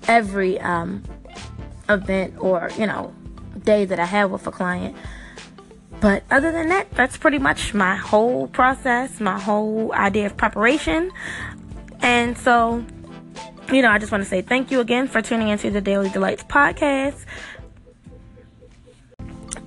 every 0.08 0.60
um, 0.60 1.02
event 1.88 2.34
or 2.38 2.70
you 2.76 2.86
know 2.86 3.14
day 3.62 3.84
that 3.84 3.98
i 4.00 4.04
have 4.04 4.30
with 4.30 4.46
a 4.46 4.50
client. 4.52 4.96
But 6.00 6.24
other 6.32 6.50
than 6.50 6.68
that 6.70 6.90
that's 6.92 7.16
pretty 7.16 7.38
much 7.38 7.74
my 7.74 7.94
whole 7.94 8.48
process 8.48 9.20
my 9.20 9.38
whole 9.38 9.92
idea 9.92 10.26
of 10.26 10.36
preparation. 10.36 11.12
And 12.00 12.36
so 12.36 12.84
you 13.70 13.82
know, 13.82 13.90
I 13.90 13.98
just 13.98 14.12
want 14.12 14.24
to 14.24 14.28
say 14.28 14.42
thank 14.42 14.70
you 14.70 14.80
again 14.80 15.08
for 15.08 15.22
tuning 15.22 15.48
into 15.48 15.70
the 15.70 15.80
Daily 15.80 16.08
Delights 16.08 16.44
podcast. 16.44 17.24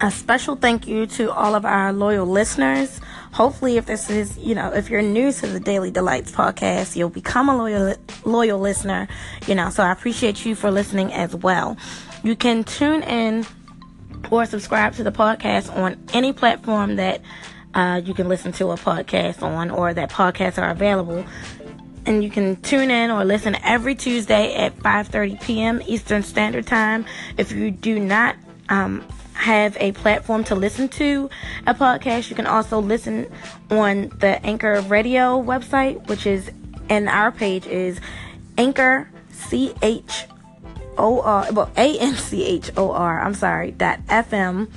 A 0.01 0.12
special 0.12 0.55
thank 0.55 0.88
you 0.88 1.05
to 1.08 1.31
all 1.31 1.55
of 1.55 1.65
our 1.65 1.93
loyal 1.93 2.25
listeners. 2.25 2.99
Hopefully, 3.31 3.77
if 3.77 3.86
this 3.86 4.10
is, 4.10 4.38
you 4.38 4.53
know, 4.53 4.71
if 4.71 4.89
you're 4.89 5.01
new 5.01 5.31
to 5.31 5.47
the 5.47 5.60
Daily 5.60 5.91
Delights 5.91 6.31
podcast, 6.31 6.95
you'll 6.95 7.10
become 7.10 7.49
a 7.49 7.55
loyal, 7.55 7.95
loyal 8.25 8.60
listener, 8.60 9.08
you 9.47 9.55
know, 9.55 9.69
so 9.69 9.84
I 9.84 9.91
appreciate 9.91 10.45
you 10.45 10.55
for 10.55 10.71
listening 10.71 11.13
as 11.13 11.36
well. 11.36 11.77
You 12.23 12.36
can 12.36 12.63
tune 12.63 13.03
in 13.03 13.45
or 14.31 14.45
subscribe 14.45 14.93
to 14.95 15.03
the 15.03 15.12
podcast 15.12 15.75
on 15.75 16.03
any 16.13 16.34
platform 16.34 16.95
that 16.97 17.21
uh, 17.73 18.01
you 18.03 18.13
can 18.13 18.27
listen 18.27 18.51
to 18.53 18.71
a 18.71 18.75
podcast 18.75 19.41
on 19.43 19.69
or 19.69 19.93
that 19.93 20.10
podcasts 20.10 20.62
are 20.62 20.69
available 20.69 21.25
and 22.06 22.24
you 22.24 22.30
can 22.30 22.56
tune 22.58 22.91
in 22.91 23.12
or 23.12 23.26
listen 23.26 23.56
every 23.63 23.96
Tuesday 23.96 24.56
at 24.56 24.76
5:30 24.78 25.41
p.m. 25.41 25.82
Eastern 25.88 26.24
Standard 26.24 26.68
Time. 26.68 27.06
If 27.38 27.52
you 27.52 27.72
do 27.72 28.00
not 28.00 28.36
um, 28.70 29.04
have 29.34 29.76
a 29.80 29.91
platform 29.94 30.44
to 30.46 30.56
listen 30.56 30.88
to 30.89 31.30
a 31.68 31.74
podcast, 31.74 32.30
you 32.30 32.36
can 32.36 32.48
also 32.48 32.80
listen 32.80 33.32
on 33.70 34.10
the 34.20 34.44
Anchor 34.46 34.82
Radio 34.82 35.41
website, 35.41 36.08
which 36.08 36.26
is 36.26 36.52
and 36.89 37.10
our 37.10 37.32
page 37.32 37.65
is 37.68 38.00
Anchor 38.58 39.10
C 39.32 39.74
H 39.82 40.26
O 40.98 41.22
R 41.22 41.52
well 41.52 41.72
A 41.76 42.00
N 42.00 42.15
C 42.15 42.46
H 42.46 42.72
O 42.78 42.91
R 42.91 43.22
I'm 43.22 43.34
sorry 43.34 43.72
dot 43.72 44.00
FM 44.08 44.70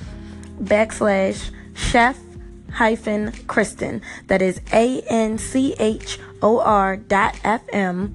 backslash 0.61 1.51
chef 1.75 2.19
hyphen 2.71 3.31
Khrystyn. 3.31 4.01
That 4.27 4.41
is 4.41 4.61
A 4.71 5.01
N 5.01 5.37
C 5.37 5.75
H 5.79 6.19
O 6.41 6.59
R 6.59 6.97
dot 6.97 7.35
FM 7.35 8.11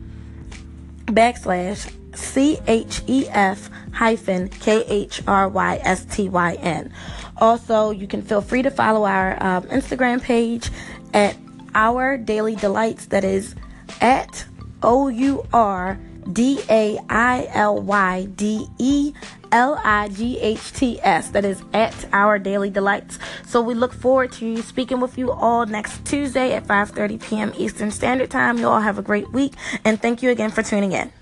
backslash 1.07 1.93
C 2.17 2.59
H 2.67 3.03
E 3.07 3.27
F 3.29 3.71
hyphen 3.93 4.49
K 4.49 4.85
H 4.87 5.23
R 5.27 5.49
Y 5.49 5.81
S 5.83 6.05
T 6.05 6.29
Y 6.29 6.55
N. 6.55 6.93
Also, 7.39 7.91
you 7.91 8.07
can 8.07 8.23
feel 8.23 8.41
free 8.41 8.63
to 8.63 8.71
follow 8.71 9.05
our 9.05 9.43
um, 9.43 9.65
Instagram 9.65 10.23
page 10.23 10.71
at 11.13 11.37
Our 11.75 12.17
Daily 12.17 12.55
Delights. 12.55 13.07
That 13.07 13.25
is 13.25 13.55
at 14.01 14.45
O 14.83 15.09
U 15.09 15.47
R 15.53 15.99
D 16.33 16.61
A 16.71 16.99
I 17.09 17.49
L 17.51 17.81
Y 17.81 18.27
D 18.37 18.67
E 18.79 19.13
L 19.55 19.81
I 19.85 20.09
G 20.09 20.39
H 20.41 20.73
T 20.73 21.01
S. 21.03 21.29
That 21.29 21.45
is 21.45 21.63
at 21.73 21.95
Our 22.13 22.41
Daily 22.41 22.71
Delights. 22.71 23.21
So 23.47 23.61
we 23.61 23.75
look 23.75 23.93
forward 23.95 24.33
to 24.33 24.61
speaking 24.63 24.99
with 24.99 25.17
you 25.17 25.31
all 25.31 25.65
next 25.65 26.05
Tuesday 26.05 26.53
at 26.53 26.67
5:30 26.67 27.23
p.m. 27.23 27.53
Eastern 27.57 27.93
Standard 27.93 28.31
Time. 28.31 28.59
You 28.59 28.69
all 28.69 28.81
have 28.81 28.99
a 28.99 29.03
great 29.03 29.33
week, 29.33 29.55
and 29.85 30.03
thank 30.03 30.23
you 30.23 30.31
again 30.31 30.51
for 30.51 30.65
tuning 30.65 30.91
in. 30.91 31.13